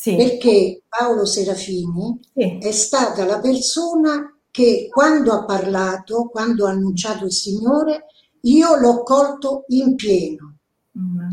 [0.00, 0.16] sì.
[0.16, 2.56] perché Paolo Serafini sì.
[2.58, 8.06] è stata la persona che quando ha parlato, quando ha annunciato il Signore,
[8.40, 10.54] io l'ho colto in pieno.
[10.98, 11.32] Mm.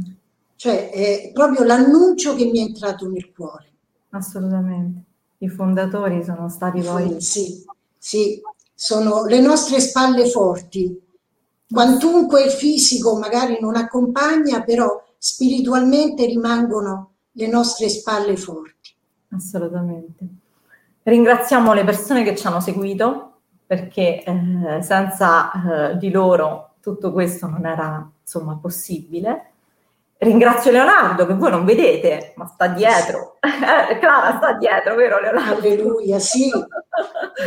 [0.58, 3.72] Cioè è proprio l'annuncio che mi è entrato nel cuore.
[4.10, 5.04] Assolutamente.
[5.38, 7.22] I fondatori sono stati voi.
[7.22, 7.64] Sì,
[7.98, 8.42] sì,
[8.74, 11.02] sono le nostre spalle forti.
[11.70, 18.94] Quantunque il fisico magari non accompagna, però spiritualmente rimangono le nostre spalle forti.
[19.30, 20.26] Assolutamente.
[21.04, 25.52] Ringraziamo le persone che ci hanno seguito perché eh, senza
[25.92, 29.52] eh, di loro tutto questo non era insomma possibile
[30.20, 33.36] ringrazio Leonardo che voi non vedete, ma sta dietro.
[33.58, 35.60] Eh, Clara sta dietro, vero Leonardo?
[35.60, 36.52] Alleluia, sì.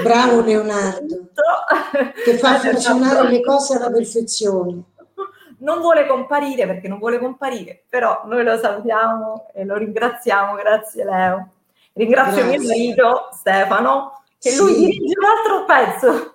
[0.03, 1.29] Bravo Leonardo,
[2.25, 4.83] che fa funzionare le cose alla perfezione.
[5.61, 11.05] Non vuole comparire perché non vuole comparire, però noi lo salutiamo e lo ringraziamo, grazie
[11.05, 11.49] Leo.
[11.93, 12.59] Ringrazio grazie.
[12.59, 14.59] mio marito Stefano, che sì.
[14.59, 16.35] lui dirige un altro pezzo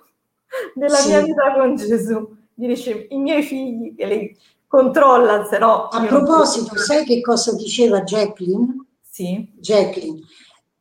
[0.73, 1.07] della sì.
[1.09, 2.35] mia vita con Gesù.
[2.53, 5.87] Dirige i miei figli che li controlla, se no...
[5.87, 8.85] A proposito, sai che cosa diceva Jacqueline?
[9.01, 9.49] Sì.
[9.55, 10.19] Jacqueline,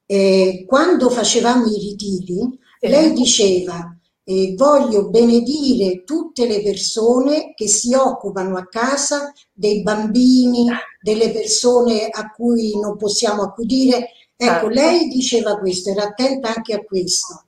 [0.07, 2.89] eh, quando facevamo i ritiri, sì.
[2.89, 3.94] lei diceva
[4.25, 10.67] eh, voglio benedire tutte le persone che si occupano a casa dei bambini,
[11.01, 14.09] delle persone a cui non possiamo accudire.
[14.37, 14.69] Ecco, certo.
[14.69, 17.45] lei diceva questo, era attenta anche a questo,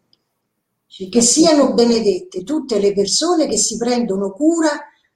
[0.86, 4.68] che siano benedette tutte le persone che si prendono cura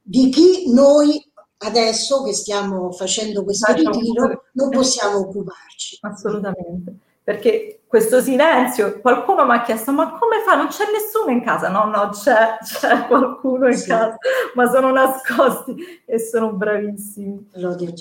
[0.03, 1.23] di chi noi
[1.63, 5.99] adesso che stiamo facendo questo ritiro non possiamo occuparci.
[6.01, 10.55] Assolutamente, perché questo silenzio, qualcuno mi ha chiesto ma come fa?
[10.55, 11.71] Non c'è nessuno in casa?
[11.71, 13.89] No, no, c'è, c'è qualcuno in sì.
[13.89, 14.17] casa,
[14.55, 15.75] ma sono nascosti
[16.07, 17.51] e sono bravissimi.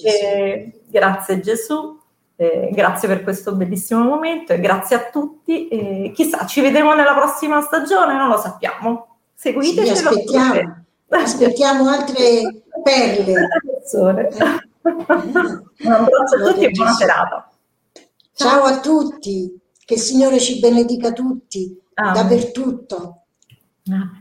[0.04, 2.00] E, grazie Gesù.
[2.36, 5.68] Eh, grazie per questo bellissimo momento e grazie a tutti.
[5.70, 9.18] E chissà, ci vedremo nella prossima stagione, non lo sappiamo.
[9.34, 9.96] Seguiteci.
[9.96, 10.84] Sì, aspettiamo.
[11.10, 13.48] Aspettiamo altre perle.
[13.92, 17.50] Un abbraccio a tutti e buona serata.
[18.34, 19.59] Ciao a tutti,
[19.90, 22.14] che il Signore ci benedica tutti, Amen.
[22.14, 23.24] dappertutto.
[23.88, 24.19] Amen.